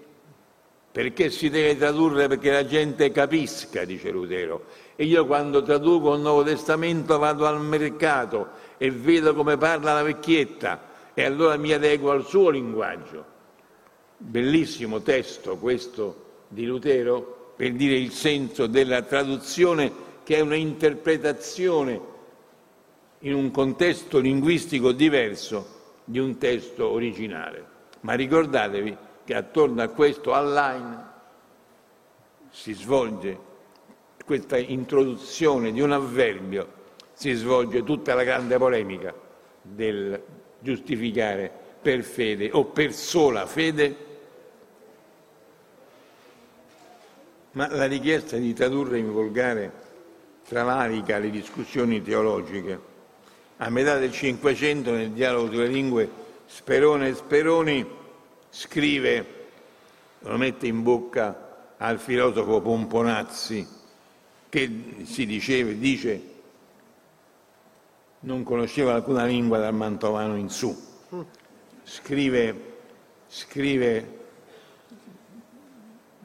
perché 0.91 1.31
si 1.31 1.49
deve 1.49 1.77
tradurre 1.77 2.29
perché 2.29 2.51
la 2.51 2.67
gente 2.67 3.11
capisca, 3.11 3.85
dice 3.85 4.11
Lutero. 4.11 4.65
E 4.97 5.05
io 5.05 5.27
quando 5.27 5.63
traduco 5.63 6.15
il 6.15 6.21
Nuovo 6.21 6.43
Testamento 6.43 7.19
vado 7.19 7.47
al 7.47 7.61
mercato 7.61 8.49
e 8.77 8.91
vedo 8.91 9.35
come 9.35 9.57
parla 9.57 9.95
la 9.95 10.03
vecchietta 10.03 10.91
e 11.15 11.25
allora 11.25 11.57
mi 11.57 11.73
adeguo 11.73 12.11
al 12.11 12.27
suo 12.27 12.51
linguaggio. 12.51 13.25
Bellissimo 14.19 15.01
testo 15.01 15.57
questo 15.57 16.45
di 16.49 16.67
Lutero 16.67 17.55
per 17.57 17.73
dire 17.73 17.97
il 17.97 18.13
senso 18.13 18.67
della 18.67 19.03
traduzione 19.03 20.11
che 20.25 20.37
è 20.37 20.41
un'interpretazione 20.41 22.12
in 23.25 23.35
un 23.35 23.51
contesto 23.51 24.19
linguistico 24.19 24.93
diverso 24.93 25.81
di 26.05 26.19
un 26.19 26.39
testo 26.39 26.89
originale. 26.89 27.65
Ma 28.01 28.15
ricordatevi 28.15 28.97
che 29.25 29.35
attorno 29.35 29.83
a 29.83 29.89
questo 29.89 30.33
online 30.33 31.11
si 32.51 32.73
svolge 32.73 33.51
questa 34.25 34.57
introduzione 34.57 35.73
di 35.73 35.81
un 35.81 35.93
avverbio, 35.93 36.81
si 37.13 37.33
svolge 37.33 37.85
tutta 37.85 38.15
la 38.15 38.25
grande 38.25 38.57
polemica 38.57 39.15
del 39.61 40.21
giustificare 40.59 41.51
per 41.81 42.03
fede 42.03 42.51
o 42.53 42.65
per 42.65 42.93
sola 42.93 43.47
fede, 43.47 43.97
ma 47.53 47.69
la 47.71 47.87
richiesta 47.87 48.37
di 48.37 48.53
tradurre 48.53 48.99
in 48.99 49.13
volgare 49.13 49.73
travalica 50.45 51.19
le 51.19 51.31
discussioni 51.31 52.03
teologiche 52.03 52.91
a 53.63 53.71
metà 53.71 53.97
del 53.97 54.11
Cinquecento 54.11 54.91
nel 54.91 55.13
dialogo 55.13 55.49
delle 55.49 55.69
lingue 55.69 56.11
Sperone 56.47 57.09
e 57.09 57.15
Speroni 57.15 57.87
scrive, 58.51 59.27
lo 60.19 60.37
mette 60.37 60.67
in 60.67 60.83
bocca 60.83 61.75
al 61.77 62.01
filosofo 62.01 62.61
Pomponazzi 62.61 63.67
che 64.49 64.97
si 65.05 65.27
diceva, 65.27 65.71
dice 65.71 66.31
non 68.21 68.43
conosceva 68.43 68.95
alcuna 68.95 69.25
lingua 69.25 69.59
dal 69.59 69.75
mantovano 69.75 70.37
in 70.37 70.49
su. 70.49 70.77
Scrive, 71.85 72.75
scrive 73.29 74.19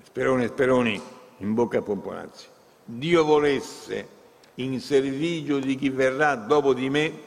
Sperone 0.03 0.45
e 0.45 0.47
Speroni 0.47 1.01
in 1.37 1.53
bocca 1.53 1.77
a 1.77 1.81
Pomponazzi. 1.83 2.47
Dio 2.83 3.23
volesse 3.23 4.15
in 4.55 4.79
servigio 4.79 5.59
di 5.59 5.75
chi 5.75 5.89
verrà 5.89 6.35
dopo 6.35 6.73
di 6.73 6.89
me 6.89 7.25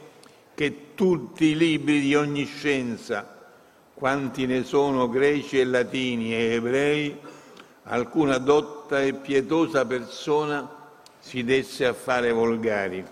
che 0.61 0.93
tutti 0.95 1.47
i 1.47 1.57
libri 1.57 2.01
di 2.01 2.15
ogni 2.15 2.45
scienza, 2.45 3.35
quanti 3.95 4.45
ne 4.45 4.63
sono 4.63 5.09
greci 5.09 5.59
e 5.59 5.65
latini 5.65 6.35
e 6.35 6.53
ebrei, 6.53 7.19
alcuna 7.85 8.37
dotta 8.37 9.01
e 9.01 9.15
pietosa 9.15 9.87
persona 9.87 10.69
si 11.19 11.45
desse 11.45 11.87
a 11.87 11.95
fare 11.95 12.31
volgari. 12.31 13.03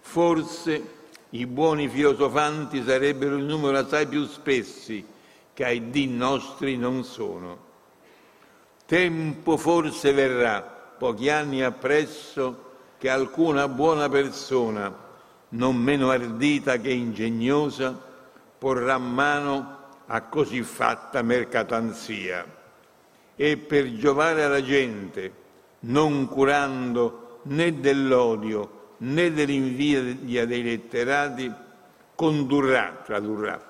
Forse 0.00 0.82
i 1.28 1.44
buoni 1.44 1.90
filosofanti 1.90 2.82
sarebbero 2.82 3.36
in 3.36 3.44
numero 3.44 3.76
assai 3.76 4.06
più 4.06 4.24
spessi 4.24 5.04
che 5.52 5.64
ai 5.66 5.90
dì 5.90 6.06
nostri 6.06 6.78
non 6.78 7.04
sono. 7.04 7.66
Tempo 8.86 9.58
forse 9.58 10.14
verrà, 10.14 10.62
pochi 10.62 11.28
anni 11.28 11.62
appresso, 11.62 12.64
che 12.96 13.10
alcuna 13.10 13.68
buona 13.68 14.08
persona, 14.08 15.06
non 15.50 15.76
meno 15.76 16.10
ardita 16.10 16.78
che 16.78 16.90
ingegnosa, 16.90 17.98
porrà 18.58 18.98
mano 18.98 19.76
a 20.06 20.22
così 20.22 20.62
fatta 20.62 21.22
mercatanzia. 21.22 22.44
E 23.36 23.56
per 23.56 23.94
giovare 23.94 24.44
alla 24.44 24.62
gente, 24.62 25.32
non 25.80 26.26
curando 26.28 27.40
né 27.44 27.78
dell'odio 27.80 28.76
né 28.98 29.32
dell'invidia 29.32 30.46
dei 30.46 30.62
letterati, 30.62 31.52
condurrà, 32.14 33.00
tradurrà, 33.04 33.62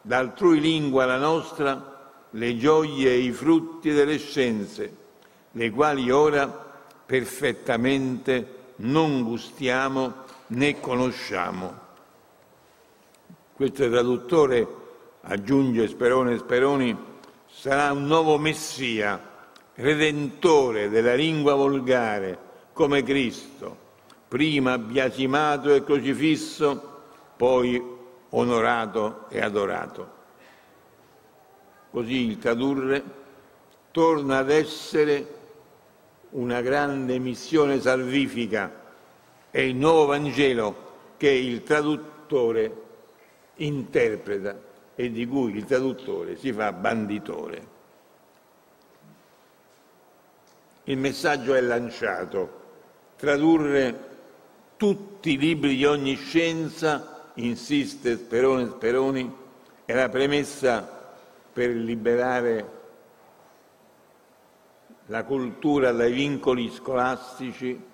d'altrui 0.00 0.60
lingua 0.60 1.04
la 1.04 1.18
nostra 1.18 1.90
le 2.30 2.56
gioie 2.56 3.10
e 3.10 3.18
i 3.18 3.32
frutti 3.32 3.90
delle 3.90 4.18
scienze, 4.18 4.96
le 5.50 5.70
quali 5.70 6.10
ora 6.10 6.48
perfettamente 7.04 8.58
non 8.76 9.24
gustiamo 9.24 10.28
né 10.50 10.80
conosciamo. 10.80 11.88
Questo 13.52 13.88
traduttore, 13.90 14.66
aggiunge 15.22 15.86
Sperone 15.86 16.38
Speroni, 16.38 16.96
sarà 17.46 17.92
un 17.92 18.06
nuovo 18.06 18.38
Messia, 18.38 19.28
redentore 19.74 20.88
della 20.88 21.14
lingua 21.14 21.54
volgare, 21.54 22.38
come 22.72 23.02
Cristo, 23.02 23.76
prima 24.28 24.78
biasimato 24.78 25.74
e 25.74 25.84
crocifisso, 25.84 27.02
poi 27.36 27.82
onorato 28.30 29.26
e 29.28 29.40
adorato. 29.40 30.18
Così 31.90 32.26
il 32.26 32.38
tradurre 32.38 33.02
torna 33.90 34.38
ad 34.38 34.50
essere 34.50 35.38
una 36.30 36.60
grande 36.60 37.18
missione 37.18 37.80
salvifica 37.80 38.79
è 39.50 39.58
il 39.58 39.74
nuovo 39.74 40.06
Vangelo 40.06 40.88
che 41.16 41.30
il 41.30 41.62
traduttore 41.62 42.88
interpreta 43.56 44.58
e 44.94 45.10
di 45.10 45.26
cui 45.26 45.56
il 45.56 45.64
traduttore 45.64 46.36
si 46.36 46.52
fa 46.52 46.72
banditore. 46.72 47.78
Il 50.84 50.98
messaggio 50.98 51.54
è 51.54 51.60
lanciato, 51.60 52.58
tradurre 53.16 54.08
tutti 54.76 55.32
i 55.32 55.38
libri 55.38 55.76
di 55.76 55.84
ogni 55.84 56.14
scienza, 56.14 57.30
insiste 57.34 58.16
Sperone 58.16 58.66
Speroni, 58.66 59.36
è 59.84 59.94
la 59.94 60.08
premessa 60.08 61.14
per 61.52 61.70
liberare 61.70 62.78
la 65.06 65.24
cultura 65.24 65.92
dai 65.92 66.12
vincoli 66.12 66.70
scolastici 66.70 67.88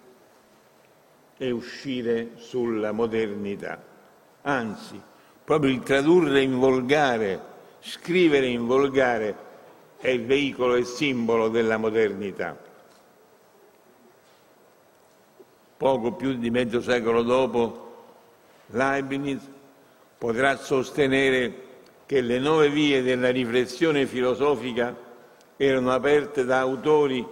e 1.36 1.50
uscire 1.50 2.32
sulla 2.36 2.92
modernità. 2.92 3.82
Anzi, 4.42 5.00
proprio 5.44 5.70
il 5.72 5.82
tradurre 5.82 6.42
in 6.42 6.58
volgare, 6.58 7.40
scrivere 7.80 8.46
in 8.46 8.66
volgare 8.66 9.44
è 9.98 10.08
il 10.08 10.24
veicolo 10.24 10.74
e 10.74 10.84
simbolo 10.84 11.48
della 11.48 11.76
modernità. 11.76 12.56
Poco 15.76 16.12
più 16.12 16.34
di 16.36 16.50
mezzo 16.50 16.80
secolo 16.80 17.22
dopo, 17.22 17.84
Leibniz 18.68 19.42
potrà 20.16 20.56
sostenere 20.56 21.64
che 22.06 22.20
le 22.20 22.38
nuove 22.38 22.70
vie 22.70 23.02
della 23.02 23.30
riflessione 23.30 24.06
filosofica 24.06 24.96
erano 25.56 25.92
aperte 25.92 26.44
da 26.44 26.60
autori 26.60 27.26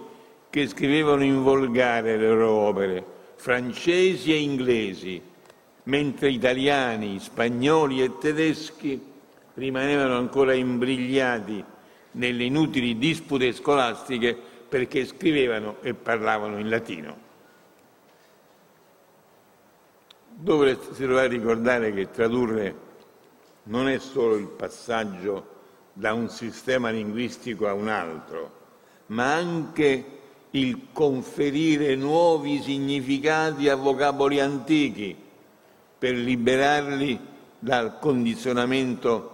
che 0.49 0.67
scrivevano 0.67 1.23
in 1.23 1.43
volgare 1.43 2.17
le 2.17 2.27
loro 2.29 2.51
opere, 2.51 3.05
francesi 3.35 4.31
e 4.31 4.39
inglesi, 4.39 5.21
mentre 5.83 6.29
italiani, 6.29 7.19
spagnoli 7.19 8.01
e 8.01 8.17
tedeschi 8.17 9.13
rimanevano 9.55 10.17
ancora 10.17 10.53
imbrigliati 10.53 11.63
nelle 12.11 12.43
inutili 12.43 12.97
dispute 12.97 13.53
scolastiche 13.53 14.37
perché 14.67 15.05
scrivevano 15.05 15.77
e 15.81 15.93
parlavano 15.93 16.59
in 16.59 16.69
latino. 16.69 17.23
Dovresti 20.37 21.03
trovare 21.03 21.27
a 21.27 21.29
ricordare 21.29 21.93
che 21.93 22.11
tradurre 22.11 22.83
non 23.63 23.87
è 23.87 23.99
solo 23.99 24.35
il 24.35 24.47
passaggio 24.47 25.53
da 25.93 26.13
un 26.13 26.29
sistema 26.29 26.89
linguistico 26.89 27.67
a 27.67 27.73
un 27.73 27.87
altro, 27.87 28.63
ma 29.07 29.33
anche 29.33 30.03
il 30.55 30.87
conferire 30.93 31.95
nuovi 31.95 32.61
significati 32.61 33.67
a 33.67 33.75
vocaboli 33.75 34.39
antichi 34.39 35.15
per 35.97 36.15
liberarli 36.15 37.19
dal 37.59 37.99
condizionamento 37.99 39.31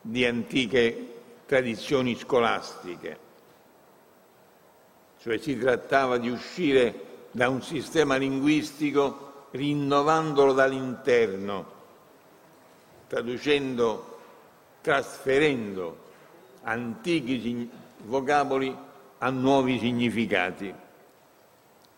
di 0.00 0.24
antiche 0.26 1.14
tradizioni 1.46 2.16
scolastiche. 2.16 3.18
Cioè 5.20 5.38
si 5.38 5.56
trattava 5.56 6.18
di 6.18 6.28
uscire 6.28 7.06
da 7.30 7.48
un 7.48 7.62
sistema 7.62 8.16
linguistico 8.16 9.46
rinnovandolo 9.52 10.52
dall'interno, 10.54 11.66
traducendo, 13.06 14.18
trasferendo 14.80 16.06
antichi 16.62 17.70
vocaboli 18.06 18.86
a 19.18 19.30
nuovi 19.30 19.78
significati. 19.78 20.72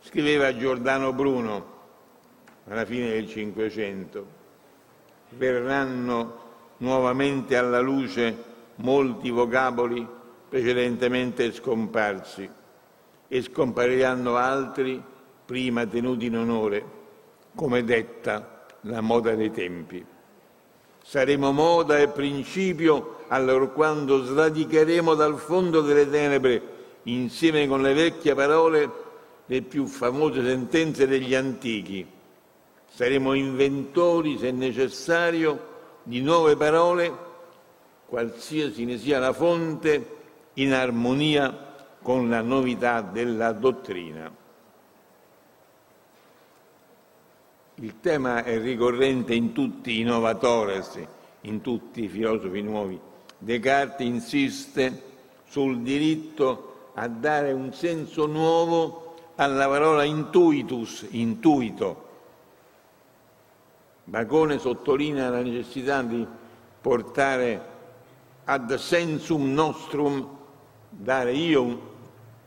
Scriveva 0.01 0.57
Giordano 0.57 1.13
Bruno 1.13 1.79
alla 2.69 2.85
fine 2.85 3.11
del 3.11 3.29
Cinquecento. 3.29 4.39
Verranno 5.31 6.39
nuovamente 6.79 7.57
alla 7.57 7.81
luce 7.81 8.49
molti 8.77 9.31
vocaboli 9.31 10.07
precedentemente 10.49 11.53
scomparsi 11.53 12.49
e 13.29 13.43
scompariranno 13.43 14.37
altri 14.37 15.01
prima 15.45 15.87
tenuti 15.87 16.27
in 16.27 16.37
onore, 16.37 16.85
come 17.55 17.85
detta 17.85 18.67
la 18.83 19.01
moda 19.01 19.35
dei 19.35 19.51
tempi. 19.53 20.05
Saremo 21.03 21.53
moda 21.53 21.99
e 21.99 22.09
principio 22.09 23.25
allorquando 23.29 24.25
sradicheremo 24.25 25.15
dal 25.15 25.39
fondo 25.39 25.81
delle 25.83 26.09
tenebre 26.09 26.79
insieme 27.05 27.67
con 27.67 27.83
le 27.83 27.95
vecchie 27.95 28.35
parole, 28.35 28.91
le 29.47 29.63
più 29.63 29.87
famose 29.87 30.43
sentenze 30.45 31.07
degli 31.07 31.35
antichi. 31.35 32.07
Saremo 32.89 33.35
inventori, 33.35 34.39
se 34.39 34.51
necessario, 34.51 35.69
di 36.03 36.21
nuove 36.21 36.57
parole, 36.57 37.13
qualsiasi 38.07 38.85
ne 38.85 38.99
sia 38.99 39.19
la 39.19 39.33
fonte, 39.33 40.19
in 40.55 40.73
armonia 40.73 41.69
con 42.03 42.29
la 42.29 42.41
novità 42.41 43.01
della 43.01 43.53
dottrina. 43.53 44.39
Il 47.77 48.01
tema 48.01 48.45
è 48.45 48.61
ricorrente 48.61 49.35
in 49.35 49.53
tutti 49.53 50.01
i 50.01 50.03
novatores, 50.03 50.99
in 51.43 51.61
tutti 51.63 52.05
i 52.05 52.09
filosofi 52.09 52.61
nuovi. 52.61 53.01
Descartes 53.39 54.07
insiste 54.07 55.03
sul 55.49 55.81
diritto 55.81 56.70
a 57.01 57.09
dare 57.09 57.53
un 57.53 57.73
senso 57.73 58.27
nuovo 58.27 59.15
alla 59.37 59.67
parola 59.67 60.05
intuitus, 60.05 61.07
intuito. 61.09 62.09
Bacone 64.05 64.59
sottolinea 64.59 65.31
la 65.31 65.41
necessità 65.41 66.03
di 66.03 66.27
portare 66.79 67.69
ad 68.45 68.75
sensum 68.75 69.51
nostrum, 69.51 70.29
dare 70.91 71.33
io 71.33 71.89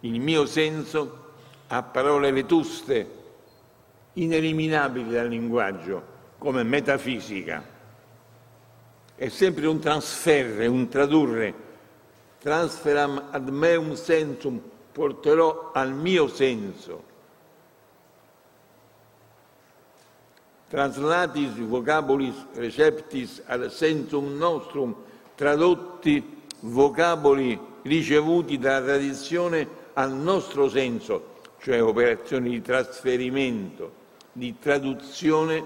il 0.01 0.19
mio 0.19 0.45
senso 0.45 1.21
a 1.67 1.81
parole 1.81 2.31
vetuste, 2.31 3.21
ineliminabili 4.13 5.09
dal 5.09 5.29
linguaggio, 5.29 6.03
come 6.37 6.61
metafisica. 6.61 7.63
È 9.15 9.27
sempre 9.29 9.65
un 9.65 9.79
trasferre, 9.79 10.67
un 10.67 10.87
tradurre 10.89 11.71
transferam 12.43 13.29
ad 13.31 13.47
meum 13.47 13.93
sensum, 13.93 14.59
porterò 14.91 15.71
al 15.73 15.93
mio 15.93 16.27
senso. 16.27 17.11
Translatis 20.67 21.55
vocabulis 21.55 22.35
receptis 22.55 23.41
ad 23.45 23.67
sensum 23.67 24.35
nostrum, 24.35 24.93
tradotti 25.35 26.41
vocaboli 26.61 27.57
ricevuti 27.83 28.57
dalla 28.57 28.83
tradizione 28.83 29.65
al 29.93 30.11
nostro 30.11 30.67
senso, 30.67 31.35
cioè 31.59 31.81
operazioni 31.81 32.49
di 32.49 32.61
trasferimento, 32.61 33.91
di 34.33 34.59
traduzione 34.59 35.63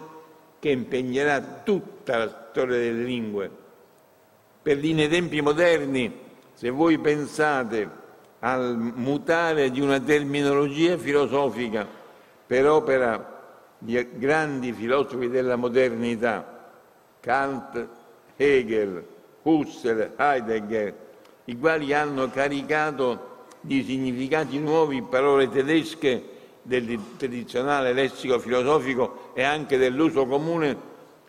che 0.60 0.70
impegnerà 0.70 1.42
tutta 1.64 2.18
la 2.18 2.48
storia 2.52 2.78
delle 2.78 3.04
lingue. 3.04 3.50
Per 4.62 4.78
gli 4.78 5.08
tempi 5.08 5.42
moderni 5.42 6.26
se 6.58 6.72
voi 6.72 6.98
pensate 6.98 7.88
al 8.40 8.76
mutare 8.96 9.70
di 9.70 9.80
una 9.80 10.00
terminologia 10.00 10.98
filosofica 10.98 11.88
per 12.48 12.68
opera 12.68 13.36
di 13.78 14.08
grandi 14.14 14.74
filosofi 14.74 15.30
della 15.30 15.56
modernità, 15.56 16.72
Kant, 17.20 17.88
Hegel, 18.36 19.06
Husserl, 19.44 20.14
Heidegger, 20.18 20.96
i 21.46 21.60
quali 21.60 21.94
hanno 21.94 22.28
caricato 22.32 23.46
di 23.62 23.84
significati 23.84 24.58
nuovi 24.58 25.04
parole 25.04 25.52
tedesche 25.52 26.24
del 26.64 27.00
tradizionale 27.18 27.94
lessico 27.94 28.40
filosofico 28.40 29.30
e 29.36 29.44
anche 29.44 29.78
dell'uso 29.78 30.26
comune, 30.26 30.76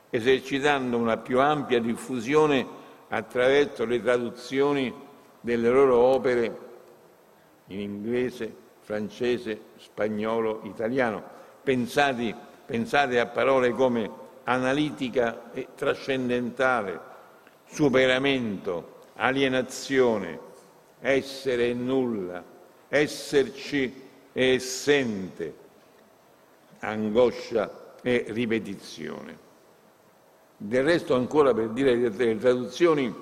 esercitando 0.08 0.96
una 0.96 1.18
più 1.18 1.38
ampia 1.38 1.80
diffusione 1.80 2.66
attraverso 3.08 3.84
le 3.84 4.02
traduzioni 4.02 5.06
delle 5.40 5.68
loro 5.70 5.96
opere 5.96 6.58
in 7.66 7.80
inglese, 7.80 8.52
francese, 8.80 9.60
spagnolo, 9.76 10.62
italiano. 10.64 11.22
Pensati, 11.62 12.34
pensate 12.64 13.20
a 13.20 13.26
parole 13.26 13.70
come 13.72 14.10
analitica 14.44 15.52
e 15.52 15.68
trascendentale, 15.74 16.98
superamento, 17.66 18.96
alienazione, 19.16 20.38
essere 21.00 21.68
e 21.68 21.74
nulla, 21.74 22.42
esserci 22.88 24.06
e 24.32 24.54
essente, 24.54 25.54
angoscia 26.80 27.94
e 28.02 28.24
ripetizione. 28.28 29.46
Del 30.56 30.84
resto, 30.84 31.14
ancora 31.14 31.52
per 31.52 31.68
dire 31.68 31.94
le 31.94 32.38
traduzioni, 32.38 33.14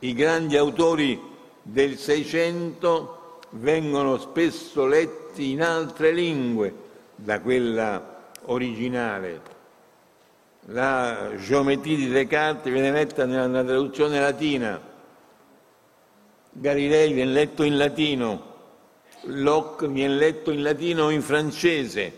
i 0.00 0.12
grandi 0.12 0.56
autori 0.56 1.20
del 1.62 1.96
Seicento 1.96 3.40
vengono 3.50 4.18
spesso 4.18 4.86
letti 4.86 5.50
in 5.50 5.62
altre 5.62 6.12
lingue 6.12 6.74
da 7.14 7.40
quella 7.40 8.30
originale. 8.46 9.56
La 10.66 11.30
geometria 11.36 11.96
di 11.96 12.08
Descartes 12.08 12.72
viene 12.72 12.92
letta 12.92 13.24
nella 13.24 13.64
traduzione 13.64 14.20
latina, 14.20 14.80
Galilei 16.50 17.12
viene 17.12 17.32
letto 17.32 17.62
in 17.62 17.76
latino, 17.76 18.46
Locke 19.22 19.88
viene 19.88 20.14
letto 20.14 20.50
in 20.50 20.62
latino 20.62 21.04
o 21.04 21.10
in 21.10 21.22
francese, 21.22 22.12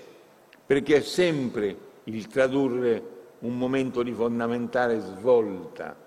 perché 0.66 0.96
è 0.96 1.00
sempre 1.00 1.76
il 2.04 2.26
tradurre 2.26 3.02
un 3.40 3.56
momento 3.56 4.02
di 4.02 4.12
fondamentale 4.12 5.00
svolta. 5.00 5.99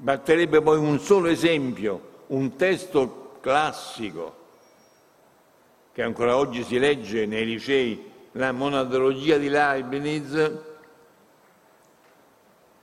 Batterebbe 0.00 0.62
poi 0.62 0.78
un 0.78 1.00
solo 1.00 1.26
esempio, 1.26 2.26
un 2.28 2.54
testo 2.54 3.38
classico 3.40 4.36
che 5.92 6.04
ancora 6.04 6.36
oggi 6.36 6.62
si 6.62 6.78
legge 6.78 7.26
nei 7.26 7.44
licei, 7.44 8.08
la 8.32 8.52
monadologia 8.52 9.38
di 9.38 9.48
Leibniz, 9.48 10.52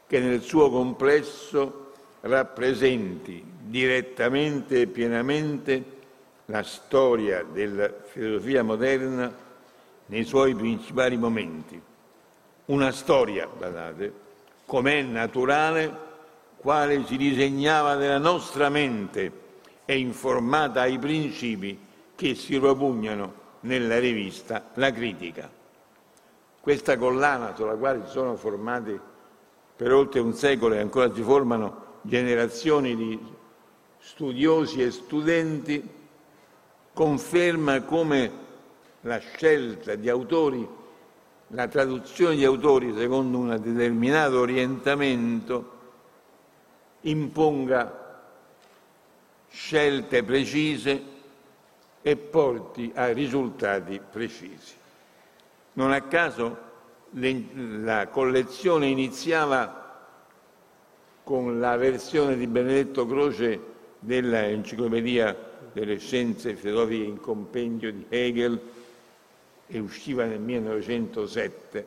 che 0.06 0.20
nel 0.20 0.42
suo 0.42 0.70
complesso 0.70 1.92
rappresenti 2.20 3.42
direttamente 3.58 4.82
e 4.82 4.86
pienamente 4.86 5.92
la 6.46 6.62
storia 6.62 7.42
della 7.50 7.90
filosofia 8.04 8.62
moderna 8.62 9.34
nei 10.06 10.24
suoi 10.24 10.54
principali 10.54 11.16
momenti. 11.16 11.80
Una 12.66 12.92
storia, 12.92 13.46
badate, 13.46 14.12
com'è 14.66 15.02
naturale, 15.02 16.02
quale 16.56 17.04
si 17.06 17.16
disegnava 17.16 17.94
nella 17.94 18.18
nostra 18.18 18.68
mente 18.68 19.43
e 19.84 19.98
informata 19.98 20.82
ai 20.82 20.98
principi 20.98 21.78
che 22.14 22.34
si 22.34 22.58
propugnano 22.58 23.42
nella 23.60 23.98
rivista 23.98 24.70
La 24.74 24.92
Critica. 24.92 25.50
Questa 26.60 26.96
collana 26.96 27.54
sulla 27.54 27.74
quale 27.74 28.02
si 28.06 28.12
sono 28.12 28.36
formati 28.36 28.98
per 29.76 29.92
oltre 29.92 30.20
un 30.20 30.32
secolo 30.32 30.74
e 30.74 30.78
ancora 30.78 31.12
si 31.12 31.22
formano 31.22 31.98
generazioni 32.02 32.96
di 32.96 33.18
studiosi 33.98 34.82
e 34.82 34.90
studenti, 34.90 35.82
conferma 36.92 37.82
come 37.82 38.42
la 39.00 39.18
scelta 39.18 39.94
di 39.94 40.08
autori, 40.08 40.66
la 41.48 41.68
traduzione 41.68 42.36
di 42.36 42.44
autori 42.44 42.94
secondo 42.96 43.38
un 43.38 43.60
determinato 43.60 44.40
orientamento 44.40 45.72
imponga 47.02 48.03
scelte 49.54 50.24
precise 50.24 51.02
e 52.02 52.16
porti 52.16 52.90
a 52.92 53.12
risultati 53.12 54.00
precisi. 54.10 54.74
Non 55.74 55.92
a 55.92 56.02
caso 56.02 56.72
la 57.12 58.08
collezione 58.08 58.88
iniziava 58.88 59.82
con 61.22 61.60
la 61.60 61.76
versione 61.76 62.36
di 62.36 62.48
Benedetto 62.48 63.06
Croce 63.06 63.60
dell'enciclopedia 64.00 65.52
delle 65.72 65.98
scienze 65.98 66.56
filosofiche 66.56 67.04
in 67.04 67.20
compendio 67.20 67.92
di 67.92 68.04
Hegel 68.08 68.60
e 69.68 69.78
usciva 69.78 70.24
nel 70.24 70.40
1907, 70.40 71.86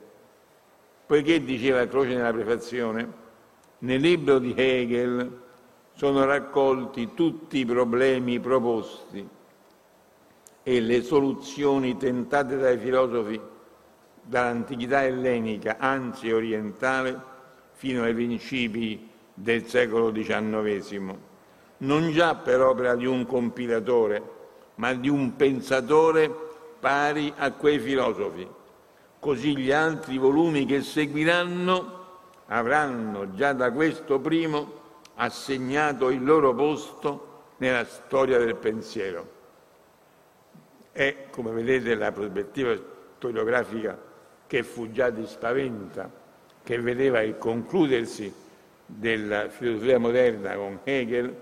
poiché 1.05 1.43
diceva 1.43 1.86
Croce 1.86 2.15
nella 2.15 2.34
prefazione, 2.34 3.26
nel 3.80 3.99
libro 3.99 4.39
di 4.39 4.53
Hegel 4.55 5.45
sono 5.98 6.24
raccolti 6.24 7.14
tutti 7.14 7.58
i 7.58 7.66
problemi 7.66 8.39
proposti 8.39 9.28
e 10.64 10.80
le 10.80 11.02
soluzioni 11.02 11.98
tentate 11.98 12.56
dai 12.56 12.78
filosofi 12.78 13.38
dall'antichità 14.22 15.04
ellenica, 15.04 15.76
anzi 15.78 16.32
orientale, 16.32 17.20
fino 17.74 18.04
ai 18.04 18.14
principi 18.14 19.10
del 19.34 19.68
secolo 19.68 20.12
XIX 20.12 21.16
non 21.80 22.12
già 22.12 22.36
per 22.36 22.62
opera 22.62 22.95
di 22.95 23.06
un 23.06 23.26
compilatore, 23.26 24.36
ma 24.76 24.93
di 24.93 25.10
un 25.10 25.36
pensatore 25.36 26.34
pari 26.80 27.32
a 27.36 27.52
quei 27.52 27.80
filosofi. 27.80 28.48
Così 29.20 29.58
gli 29.58 29.72
altri 29.72 30.18
volumi 30.18 30.66
che 30.66 30.82
seguiranno 30.82 31.95
avranno 32.48 33.34
già 33.34 33.54
da 33.54 33.72
questo 33.72 34.20
primo 34.20 34.77
assegnato 35.18 36.09
il 36.09 36.24
loro 36.24 36.53
posto 36.53 37.53
nella 37.57 37.86
storia 37.86 38.38
del 38.39 38.55
pensiero. 38.55 39.36
È, 40.91 41.26
come 41.30 41.51
vedete, 41.51 41.95
la 41.95 42.11
prospettiva 42.11 42.76
storiografica 43.18 43.97
che 44.47 44.63
fu 44.63 44.91
già 44.91 45.09
di 45.09 45.26
spaventa, 45.26 46.09
che 46.63 46.80
vedeva 46.80 47.22
il 47.22 47.38
concludersi 47.38 48.34
della 48.86 49.49
filosofia 49.49 49.99
moderna 49.99 50.55
con 50.55 50.80
Hegel 50.84 51.36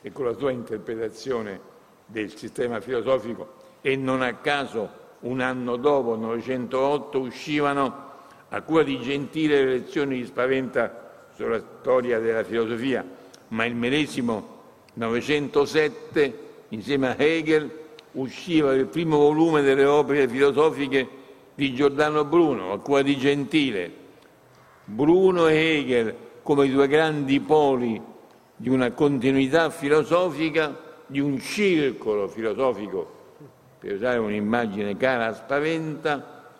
e 0.00 0.12
con 0.12 0.26
la 0.26 0.36
sua 0.36 0.50
interpretazione 0.50 1.72
del 2.06 2.34
sistema 2.36 2.80
filosofico 2.80 3.62
e 3.80 3.96
non 3.96 4.22
a 4.22 4.34
caso 4.34 5.02
un 5.20 5.40
anno 5.40 5.76
dopo, 5.76 6.16
908, 6.16 7.18
uscivano 7.18 8.12
a 8.48 8.62
cura 8.62 8.82
di 8.82 9.00
Gentile 9.00 9.64
le 9.64 9.70
lezioni 9.72 10.16
di 10.16 10.26
Spaventa 10.26 11.28
sulla 11.34 11.58
storia 11.58 12.20
della 12.20 12.44
filosofia, 12.44 13.04
ma 13.54 13.64
il 13.64 13.76
medesimo 13.76 14.52
907, 14.94 16.38
insieme 16.70 17.08
a 17.08 17.16
Hegel, 17.16 17.70
usciva 18.12 18.74
il 18.74 18.86
primo 18.86 19.16
volume 19.16 19.62
delle 19.62 19.84
opere 19.84 20.28
filosofiche 20.28 21.08
di 21.54 21.72
Giordano 21.72 22.24
Bruno, 22.24 22.72
a 22.72 22.80
cura 22.80 23.02
di 23.02 23.16
Gentile. 23.16 24.02
Bruno 24.84 25.46
e 25.46 25.54
Hegel 25.54 26.16
come 26.42 26.66
i 26.66 26.70
due 26.70 26.88
grandi 26.88 27.38
poli 27.38 28.00
di 28.56 28.68
una 28.68 28.90
continuità 28.90 29.70
filosofica, 29.70 30.76
di 31.06 31.20
un 31.20 31.38
circolo 31.38 32.26
filosofico, 32.26 33.12
per 33.78 33.94
usare 33.94 34.18
un'immagine 34.18 34.96
cara 34.96 35.26
a 35.26 35.32
Spaventa, 35.32 36.50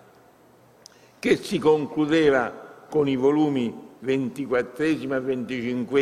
che 1.18 1.36
si 1.36 1.58
concludeva 1.58 2.86
con 2.88 3.08
i 3.08 3.16
volumi 3.16 3.82
24 3.98 4.84
e 4.84 4.94
25 4.94 6.00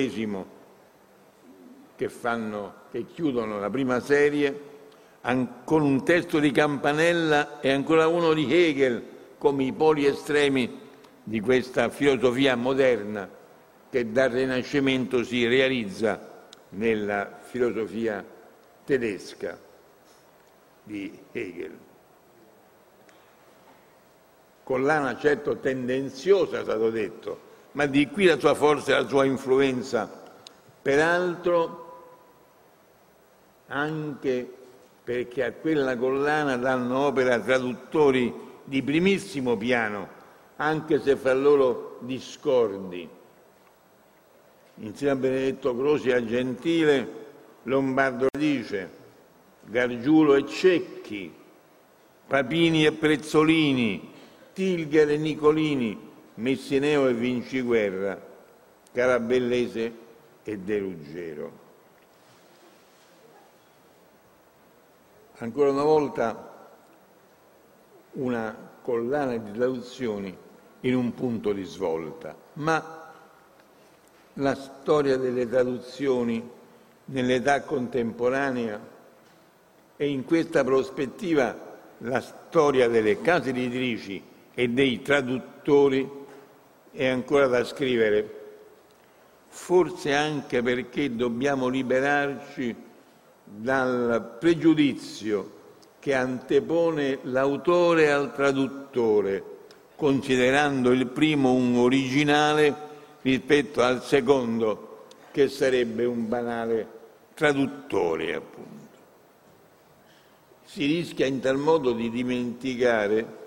che, 1.96 2.08
fanno, 2.08 2.74
che 2.90 3.06
chiudono 3.06 3.58
la 3.58 3.70
prima 3.70 4.00
serie, 4.00 4.70
con 5.64 5.82
un 5.82 6.04
testo 6.04 6.38
di 6.38 6.50
Campanella 6.50 7.60
e 7.60 7.70
ancora 7.70 8.08
uno 8.08 8.32
di 8.32 8.52
Hegel 8.52 9.02
come 9.38 9.64
i 9.64 9.72
poli 9.72 10.06
estremi 10.06 10.80
di 11.22 11.40
questa 11.40 11.88
filosofia 11.90 12.56
moderna 12.56 13.28
che 13.88 14.10
dal 14.10 14.30
Rinascimento 14.30 15.22
si 15.22 15.46
realizza 15.46 16.46
nella 16.70 17.38
filosofia 17.40 18.24
tedesca 18.84 19.58
di 20.82 21.16
Hegel. 21.30 21.78
Collana 24.64 25.18
certo 25.18 25.56
tendenziosa, 25.58 26.60
è 26.60 26.62
stato 26.62 26.90
detto, 26.90 27.40
ma 27.72 27.86
di 27.86 28.08
qui 28.08 28.26
la 28.26 28.38
sua 28.38 28.54
forza 28.54 28.92
e 28.92 29.02
la 29.02 29.08
sua 29.08 29.24
influenza. 29.24 30.10
Peraltro 30.80 31.81
anche 33.72 34.48
perché 35.02 35.44
a 35.44 35.52
quella 35.52 35.96
collana 35.96 36.56
danno 36.56 37.06
opera 37.06 37.40
traduttori 37.40 38.32
di 38.64 38.82
primissimo 38.82 39.56
piano, 39.56 40.08
anche 40.56 41.00
se 41.00 41.16
fra 41.16 41.32
loro 41.32 41.98
discordi. 42.02 43.08
Insieme 44.76 45.12
a 45.12 45.16
Benedetto 45.16 45.76
Croci 45.76 46.10
e 46.10 46.14
a 46.14 46.24
Gentile, 46.24 47.20
Lombardo 47.64 48.26
dice 48.36 48.90
Gargiulo 49.64 50.34
e 50.34 50.46
Cecchi, 50.46 51.32
Papini 52.26 52.84
e 52.84 52.92
Prezzolini, 52.92 54.10
Tilger 54.52 55.10
e 55.10 55.16
Nicolini, 55.16 56.10
Messineo 56.34 57.08
e 57.08 57.14
Vinciguerra, 57.14 58.20
Carabellese 58.92 59.92
e 60.42 60.58
De 60.58 60.78
Ruggero. 60.78 61.61
Ancora 65.42 65.70
una 65.70 65.82
volta 65.82 66.50
una 68.12 68.56
collana 68.80 69.36
di 69.36 69.50
traduzioni 69.50 70.36
in 70.82 70.94
un 70.94 71.14
punto 71.14 71.52
di 71.52 71.64
svolta, 71.64 72.32
ma 72.54 73.12
la 74.34 74.54
storia 74.54 75.16
delle 75.16 75.48
traduzioni 75.48 76.48
nell'età 77.06 77.62
contemporanea 77.62 78.78
e 79.96 80.06
in 80.06 80.24
questa 80.24 80.62
prospettiva 80.62 81.58
la 81.98 82.20
storia 82.20 82.88
delle 82.88 83.20
case 83.20 83.50
editrici 83.50 84.22
e 84.54 84.68
dei 84.68 85.02
traduttori 85.02 86.08
è 86.92 87.08
ancora 87.08 87.48
da 87.48 87.64
scrivere, 87.64 88.42
forse 89.48 90.14
anche 90.14 90.62
perché 90.62 91.16
dobbiamo 91.16 91.66
liberarci 91.66 92.90
dal 93.56 94.36
pregiudizio 94.38 95.60
che 95.98 96.14
antepone 96.14 97.18
l'autore 97.22 98.10
al 98.10 98.32
traduttore, 98.34 99.44
considerando 99.94 100.90
il 100.90 101.06
primo 101.06 101.52
un 101.52 101.76
originale 101.76 102.74
rispetto 103.22 103.82
al 103.82 104.02
secondo 104.02 105.06
che 105.30 105.48
sarebbe 105.48 106.04
un 106.04 106.28
banale 106.28 106.88
traduttore, 107.34 108.34
appunto. 108.34 108.80
Si 110.64 110.86
rischia 110.86 111.26
in 111.26 111.40
tal 111.40 111.58
modo 111.58 111.92
di 111.92 112.10
dimenticare 112.10 113.40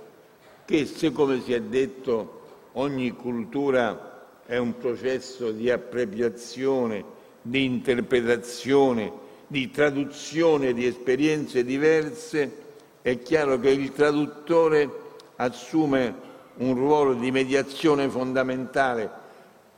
che 0.66 0.86
se, 0.86 1.12
come 1.12 1.42
si 1.42 1.54
è 1.54 1.62
detto, 1.62 2.42
ogni 2.74 3.12
cultura 3.12 4.42
è 4.46 4.58
un 4.58 4.78
processo 4.78 5.52
di 5.52 5.70
appropriazione, 5.70 7.04
di 7.42 7.66
interpretazione, 7.66 9.24
di 9.48 9.70
traduzione 9.72 10.74
di 10.74 10.86
esperienze 10.86 11.64
diverse, 11.64 12.64
è 13.02 13.22
chiaro 13.22 13.60
che 13.60 13.70
il 13.70 13.92
traduttore 13.92 14.90
assume 15.36 16.24
un 16.58 16.74
ruolo 16.74 17.14
di 17.14 17.32
mediazione 17.32 18.10
fondamentale 18.10 19.24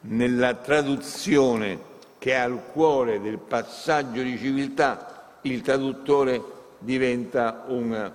nella 0.01 0.53
traduzione 0.53 1.95
che 2.17 2.31
è 2.31 2.35
al 2.35 2.71
cuore 2.71 3.19
del 3.21 3.37
passaggio 3.37 4.21
di 4.21 4.37
civiltà, 4.37 5.37
il 5.41 5.61
traduttore 5.61 6.41
diventa 6.79 7.65
un 7.67 8.11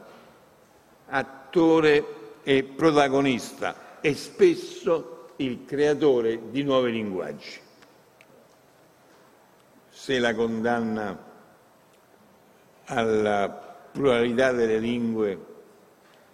attore 1.07 2.05
e 2.43 2.63
protagonista 2.63 4.01
e 4.01 4.15
spesso 4.15 5.29
il 5.37 5.65
creatore 5.65 6.51
di 6.51 6.63
nuovi 6.63 6.93
linguaggi. 6.93 7.61
Se 9.89 10.19
la 10.19 10.35
condanna 10.35 11.31
alla 12.93 13.49
pluralità 13.91 14.53
delle 14.53 14.79
lingue 14.79 15.39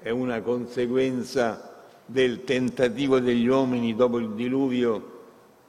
è 0.00 0.10
una 0.10 0.40
conseguenza 0.40 1.84
del 2.04 2.42
tentativo 2.44 3.20
degli 3.20 3.46
uomini 3.46 3.94
dopo 3.94 4.18
il 4.18 4.30
diluvio 4.30 5.16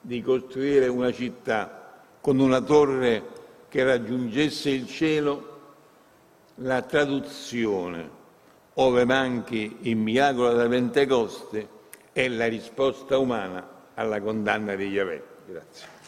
di 0.02 0.22
costruire 0.22 0.88
una 0.88 1.12
città 1.12 2.02
con 2.22 2.40
una 2.40 2.62
torre 2.62 3.38
che 3.70 3.84
raggiungesse 3.84 4.70
il 4.72 4.88
cielo, 4.88 5.58
la 6.56 6.82
traduzione, 6.82 8.10
ove 8.74 9.06
manchi 9.06 9.78
il 9.82 9.96
miracolo 9.96 10.50
della 10.50 10.68
Pentecoste, 10.68 11.68
è 12.12 12.28
la 12.28 12.48
risposta 12.48 13.18
umana 13.20 13.68
alla 13.94 14.20
condanna 14.22 14.76
di 14.76 14.88
Yahweh. 14.88 15.24
Grazie. 15.46 15.99